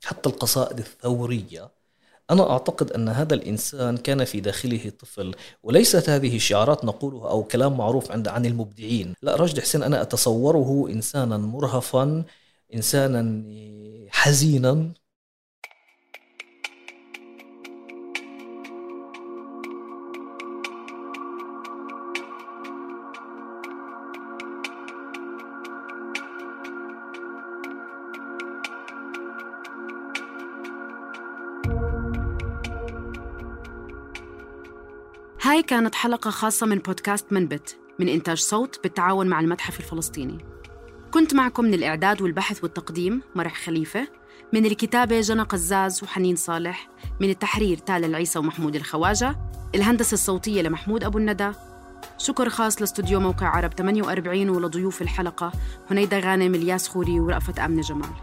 حتى 0.03 0.29
القصائد 0.29 0.79
الثورية 0.79 1.82
أنا 2.31 2.49
أعتقد 2.51 2.91
أن 2.91 3.09
هذا 3.09 3.33
الإنسان 3.33 3.97
كان 3.97 4.23
في 4.23 4.39
داخله 4.41 4.91
طفل 4.99 5.35
وليست 5.63 6.09
هذه 6.09 6.35
الشعارات 6.35 6.85
نقولها 6.85 7.29
أو 7.29 7.43
كلام 7.43 7.77
معروف 7.77 8.11
عند 8.11 8.27
عن 8.27 8.45
المبدعين. 8.45 9.13
لا 9.21 9.35
راشد 9.35 9.59
حسين 9.59 9.83
أنا 9.83 10.01
أتصوره 10.01 10.89
إنسانا 10.89 11.37
مرهفا 11.37 12.23
إنسانا 12.73 13.43
حزينا. 14.09 14.93
هاي 35.45 35.63
كانت 35.63 35.95
حلقة 35.95 36.29
خاصة 36.29 36.65
من 36.65 36.79
بودكاست 36.79 37.33
منبت 37.33 37.77
من 37.99 38.09
إنتاج 38.09 38.37
صوت 38.37 38.79
بالتعاون 38.83 39.27
مع 39.27 39.39
المتحف 39.39 39.79
الفلسطيني. 39.79 40.37
كنت 41.11 41.33
معكم 41.33 41.65
من 41.65 41.73
الإعداد 41.73 42.21
والبحث 42.21 42.63
والتقديم 42.63 43.21
مرح 43.35 43.55
خليفة 43.55 44.07
من 44.53 44.65
الكتابة 44.65 45.21
جنى 45.21 45.41
قزاز 45.41 46.03
وحنين 46.03 46.35
صالح 46.35 46.89
من 47.19 47.29
التحرير 47.29 47.77
تالا 47.77 48.05
العيسى 48.05 48.39
ومحمود 48.39 48.75
الخواجة 48.75 49.35
الهندسة 49.75 50.13
الصوتية 50.13 50.61
لمحمود 50.61 51.03
أبو 51.03 51.17
الندى. 51.17 51.51
شكر 52.17 52.49
خاص 52.49 52.81
لاستوديو 52.81 53.19
موقع 53.19 53.47
عرب 53.47 53.73
48 53.73 54.49
ولضيوف 54.49 55.01
الحلقة 55.01 55.51
هنيدا 55.91 56.19
غانم 56.19 56.55
الياس 56.55 56.87
خوري 56.87 57.19
ورأفت 57.19 57.59
أمن 57.59 57.81
جمال. 57.81 58.22